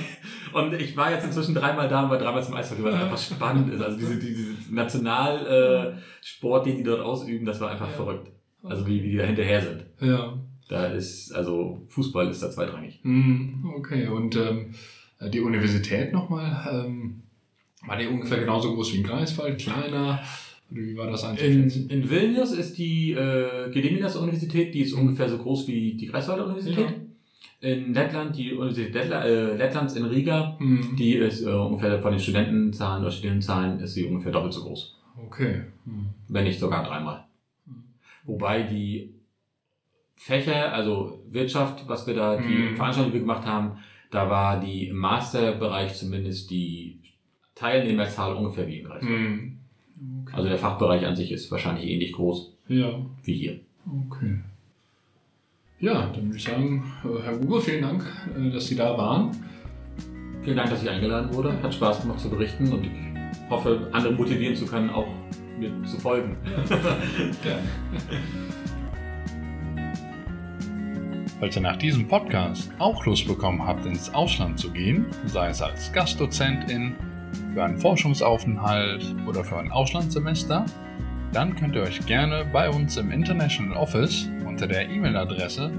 und 0.54 0.74
ich 0.74 0.96
war 0.96 1.12
jetzt 1.12 1.26
inzwischen 1.26 1.54
dreimal 1.56 1.90
da 1.90 2.04
und 2.06 2.10
war 2.10 2.18
dreimal 2.18 2.44
zum 2.44 2.54
Eishockey, 2.56 2.84
weil 2.84 2.94
es 2.94 3.02
einfach 3.02 3.18
spannend 3.36 3.74
ist. 3.74 3.82
Also 3.82 3.98
diese, 3.98 4.16
diese 4.18 4.74
Nationalsport, 4.74 6.66
äh, 6.68 6.70
den 6.70 6.78
die 6.78 6.84
dort 6.84 7.02
ausüben, 7.02 7.46
das 7.46 7.60
war 7.60 7.72
einfach 7.72 7.88
Ja. 7.88 7.94
verrückt. 7.94 8.32
Also 8.64 8.86
wie, 8.88 9.04
wie 9.04 9.12
die 9.12 9.18
da 9.18 9.24
hinterher 9.26 9.62
sind. 9.62 9.86
ja. 10.02 10.34
Da 10.70 10.88
ist, 10.88 11.32
also 11.34 11.86
Fußball 11.88 12.28
ist 12.28 12.44
da 12.44 12.52
zweitrangig. 12.52 13.00
Hm, 13.02 13.72
okay, 13.78 14.08
und 14.08 14.36
ähm, 14.36 14.74
die 15.32 15.40
Universität 15.40 16.12
nochmal, 16.12 16.68
ähm, 16.86 17.24
war 17.88 17.98
die 17.98 18.08
ungefähr 18.08 18.40
genauso 18.40 18.76
groß 18.76 18.94
wie 18.94 18.98
in 18.98 19.04
Greifswald, 19.04 19.58
kleiner? 19.58 20.22
Oder 20.70 20.82
wie 20.82 20.98
war 20.98 21.10
das 21.10 21.24
In, 21.40 21.70
in 21.90 22.10
Vilnius 22.10 22.52
ist 22.52 22.78
die 22.78 23.14
äh, 23.14 23.72
Gediminas-Universität, 23.72 24.74
die 24.74 24.82
ist 24.82 24.94
ungefähr 24.94 25.30
so 25.30 25.38
groß 25.38 25.68
wie 25.68 25.94
die 25.94 26.08
Greifswalder 26.08 26.46
Universität. 26.46 26.90
Ja. 26.90 27.70
In 27.70 27.94
Lettland, 27.94 28.38
die 28.38 28.54
Universität 28.54 28.94
Lettla, 28.94 29.24
äh, 29.24 29.56
Lettlands 29.56 29.96
in 29.96 30.06
Riga, 30.06 30.58
mhm. 30.60 30.96
die 30.98 31.16
ist 31.16 31.42
äh, 31.44 31.50
ungefähr 31.50 32.00
von 32.02 32.12
den 32.12 32.20
Studentenzahlen 32.20 33.02
oder 33.02 33.12
Studentenzahlen 33.12 33.80
ist 33.80 33.94
sie 33.94 34.06
ungefähr 34.06 34.32
doppelt 34.32 34.54
so 34.54 34.64
groß. 34.64 35.00
Okay. 35.26 35.64
Mhm. 35.86 36.10
Wenn 36.28 36.44
nicht 36.44 36.60
sogar 36.60 36.84
dreimal. 36.84 37.26
Mhm. 37.66 37.84
Wobei 38.26 38.64
die 38.64 39.14
Fächer, 40.16 40.74
also 40.74 41.24
Wirtschaft, 41.32 41.88
was 41.88 42.06
wir 42.06 42.16
da, 42.16 42.38
die 42.38 42.72
mhm. 42.72 42.76
Veranstaltung, 42.76 43.12
die 43.12 43.20
wir 43.20 43.22
gemacht 43.22 43.46
haben, 43.46 43.78
da 44.12 44.30
war 44.30 44.60
die 44.60 44.90
im 44.90 44.98
Masterbereich 44.98 45.96
zumindest 45.96 46.52
die 46.52 47.00
Teilnehmerzahl 47.58 48.36
ungefähr 48.36 48.68
wie 48.68 48.80
in 48.80 48.86
Greifswald. 48.86 49.20
Mhm. 49.20 49.58
Okay. 50.24 50.36
Also 50.36 50.50
der 50.50 50.58
Fachbereich 50.58 51.06
an 51.06 51.16
sich 51.16 51.32
ist 51.32 51.50
wahrscheinlich 51.52 51.90
ähnlich 51.90 52.14
groß 52.14 52.54
ja. 52.68 53.00
wie 53.24 53.34
hier. 53.34 53.60
Okay. 54.08 54.40
Ja, 55.80 56.08
dann 56.08 56.26
würde 56.26 56.38
ich 56.38 56.44
sagen, 56.44 56.84
äh, 57.04 57.22
Herr 57.24 57.40
Huber, 57.40 57.62
vielen 57.62 57.82
Dank, 57.82 58.04
äh, 58.38 58.50
dass 58.52 58.68
Sie 58.68 58.76
da 58.76 58.98
waren. 58.98 59.32
Vielen 60.44 60.58
Dank, 60.58 60.70
dass 60.70 60.84
ich 60.84 60.90
eingeladen 60.90 61.34
wurde. 61.34 61.62
Hat 61.62 61.74
Spaß 61.74 62.02
gemacht 62.02 62.20
zu 62.20 62.30
berichten 62.30 62.72
und 62.72 62.86
ich 62.86 62.92
hoffe, 63.50 63.88
andere 63.92 64.14
motivieren 64.14 64.56
zu 64.56 64.66
können, 64.66 64.90
auch 64.90 65.08
mir 65.60 65.72
zu 65.84 66.00
folgen. 66.00 66.38
Ja. 67.44 67.60
Falls 71.40 71.56
ihr 71.56 71.62
nach 71.62 71.78
diesem 71.78 72.08
Podcast 72.08 72.72
auch 72.80 73.06
Lust 73.06 73.28
bekommen 73.28 73.64
habt, 73.64 73.86
ins 73.86 74.12
Ausland 74.12 74.58
zu 74.58 74.72
gehen, 74.72 75.06
sei 75.28 75.50
es 75.50 75.62
als 75.62 75.94
Gastdozentin, 75.94 76.96
für 77.58 77.64
einen 77.64 77.80
Forschungsaufenthalt 77.80 79.16
oder 79.26 79.44
für 79.44 79.58
ein 79.58 79.72
Auslandssemester, 79.72 80.64
dann 81.34 81.56
könnt 81.56 81.76
ihr 81.76 81.82
euch 81.82 82.06
gerne 82.06 82.46
bei 82.54 82.70
uns 82.70 82.98
im 82.98 83.10
International 83.10 83.76
Office 83.76 84.30
unter 84.46 84.68
der 84.68 84.88
E-Mail-Adresse 84.88 85.72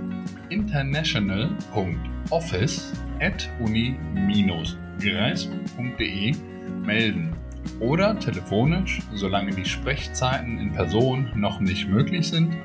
international.office 0.49 2.93
at 3.21 3.49
uni-greifswald.de 3.61 6.35
melden 6.85 7.37
oder 7.79 8.19
telefonisch, 8.19 8.99
solange 9.15 9.53
die 9.53 9.65
Sprechzeiten 9.65 10.59
in 10.59 10.73
Person 10.73 11.31
noch 11.37 11.61
nicht 11.61 11.89
möglich 11.89 12.27
sind, 12.27 12.57